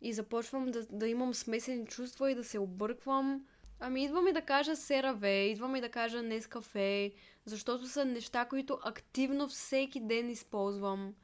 И 0.00 0.12
започвам 0.12 0.70
да, 0.70 0.86
да 0.86 1.08
имам 1.08 1.34
смесени 1.34 1.86
чувства 1.86 2.30
и 2.30 2.34
да 2.34 2.44
се 2.44 2.58
обърквам. 2.58 3.46
Ами 3.80 4.04
идва 4.04 4.22
ми 4.22 4.32
да 4.32 4.42
кажа 4.42 4.76
Сераве, 4.76 5.44
идва 5.44 5.68
ми 5.68 5.80
да 5.80 5.88
кажа 5.88 6.22
Нескафе, 6.22 7.12
защото 7.44 7.86
са 7.86 8.04
неща, 8.04 8.44
които 8.44 8.78
активно 8.82 9.48
всеки 9.48 10.00
ден 10.00 10.30
използвам. 10.30 11.14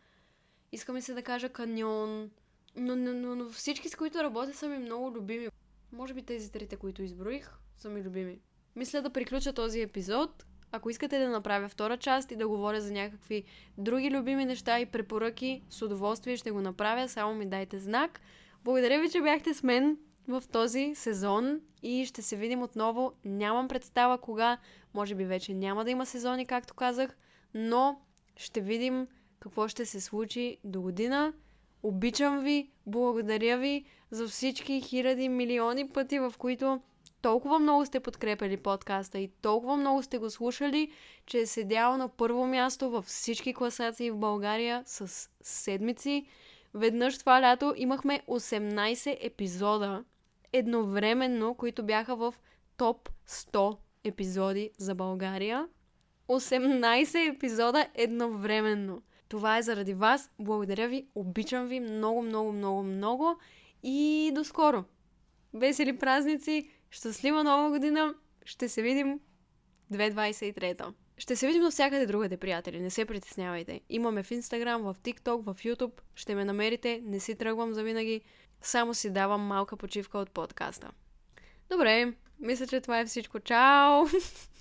Иска 0.72 0.92
ми 0.92 1.02
се 1.02 1.14
да 1.14 1.22
кажа 1.22 1.48
Каньон, 1.48 2.30
но, 2.76 2.96
но, 2.96 3.12
но, 3.12 3.34
но 3.34 3.48
всички, 3.48 3.88
с 3.88 3.94
които 3.94 4.22
работя, 4.22 4.54
са 4.54 4.68
ми 4.68 4.78
много 4.78 5.12
любими. 5.12 5.48
Може 5.92 6.14
би 6.14 6.22
тези 6.22 6.52
трите, 6.52 6.76
които 6.76 7.02
изброих, 7.02 7.50
са 7.76 7.88
ми 7.88 8.02
любими. 8.02 8.40
Мисля 8.76 9.02
да 9.02 9.10
приключа 9.10 9.52
този 9.52 9.80
епизод. 9.80 10.46
Ако 10.72 10.90
искате 10.90 11.18
да 11.18 11.28
направя 11.28 11.68
втора 11.68 11.96
част 11.96 12.30
и 12.30 12.36
да 12.36 12.48
говоря 12.48 12.80
за 12.80 12.92
някакви 12.92 13.44
други 13.78 14.10
любими 14.10 14.44
неща 14.44 14.80
и 14.80 14.86
препоръки, 14.86 15.62
с 15.70 15.82
удоволствие 15.82 16.36
ще 16.36 16.50
го 16.50 16.60
направя, 16.60 17.08
само 17.08 17.34
ми 17.34 17.46
дайте 17.46 17.78
знак. 17.78 18.20
Благодаря 18.64 19.00
ви, 19.00 19.10
че 19.10 19.20
бяхте 19.20 19.54
с 19.54 19.62
мен 19.62 19.98
в 20.28 20.42
този 20.52 20.92
сезон 20.94 21.60
и 21.82 22.06
ще 22.06 22.22
се 22.22 22.36
видим 22.36 22.62
отново. 22.62 23.12
Нямам 23.24 23.68
представа 23.68 24.18
кога, 24.18 24.58
може 24.94 25.14
би 25.14 25.24
вече 25.24 25.54
няма 25.54 25.84
да 25.84 25.90
има 25.90 26.06
сезони, 26.06 26.46
както 26.46 26.74
казах, 26.74 27.16
но 27.54 28.00
ще 28.36 28.60
видим 28.60 29.06
какво 29.40 29.68
ще 29.68 29.86
се 29.86 30.00
случи 30.00 30.58
до 30.64 30.82
година. 30.82 31.32
Обичам 31.82 32.40
ви, 32.40 32.70
благодаря 32.86 33.58
ви 33.58 33.84
за 34.10 34.28
всички 34.28 34.80
хиляди, 34.80 35.28
милиони 35.28 35.88
пъти, 35.88 36.18
в 36.18 36.34
които 36.38 36.80
толкова 37.22 37.58
много 37.58 37.86
сте 37.86 38.00
подкрепили 38.00 38.56
подкаста 38.56 39.18
и 39.18 39.28
толкова 39.42 39.76
много 39.76 40.02
сте 40.02 40.18
го 40.18 40.30
слушали, 40.30 40.92
че 41.26 41.38
е 41.38 41.46
седял 41.46 41.96
на 41.96 42.08
първо 42.08 42.46
място 42.46 42.90
във 42.90 43.04
всички 43.04 43.54
класации 43.54 44.10
в 44.10 44.16
България 44.16 44.82
с 44.86 45.28
седмици. 45.42 46.26
Веднъж 46.74 47.18
това 47.18 47.42
лято 47.42 47.74
имахме 47.76 48.22
18 48.28 49.16
епизода 49.20 50.04
едновременно, 50.52 51.54
които 51.54 51.82
бяха 51.82 52.16
в 52.16 52.34
топ 52.76 53.10
100 53.28 53.76
епизоди 54.04 54.70
за 54.78 54.94
България. 54.94 55.68
18 56.28 57.34
епизода 57.34 57.86
едновременно. 57.94 59.02
Това 59.32 59.58
е 59.58 59.62
заради 59.62 59.94
вас. 59.94 60.30
Благодаря 60.38 60.88
ви. 60.88 61.06
Обичам 61.14 61.68
ви 61.68 61.80
много, 61.80 62.22
много, 62.22 62.52
много, 62.52 62.82
много. 62.82 63.38
И 63.82 64.30
до 64.34 64.44
скоро. 64.44 64.84
Весели 65.54 65.98
празници. 65.98 66.70
Щастлива 66.90 67.44
нова 67.44 67.70
година. 67.70 68.14
Ще 68.44 68.68
се 68.68 68.82
видим 68.82 69.20
2023. 69.92 70.92
Ще 71.16 71.36
се 71.36 71.46
видим 71.46 71.62
навсякъде 71.62 72.06
другаде, 72.06 72.36
приятели. 72.36 72.80
Не 72.80 72.90
се 72.90 73.04
притеснявайте. 73.04 73.80
Имаме 73.88 74.22
в 74.22 74.30
Instagram, 74.30 74.78
в 74.78 74.96
TikTok, 74.98 75.52
в 75.52 75.62
YouTube. 75.62 76.00
Ще 76.14 76.34
ме 76.34 76.44
намерите. 76.44 77.00
Не 77.04 77.20
си 77.20 77.34
тръгвам 77.34 77.74
за 77.74 77.82
винаги. 77.82 78.20
Само 78.62 78.94
си 78.94 79.10
давам 79.10 79.40
малка 79.40 79.76
почивка 79.76 80.18
от 80.18 80.30
подкаста. 80.30 80.90
Добре, 81.70 82.12
мисля, 82.40 82.66
че 82.66 82.80
това 82.80 83.00
е 83.00 83.06
всичко. 83.06 83.40
Чао! 83.40 84.06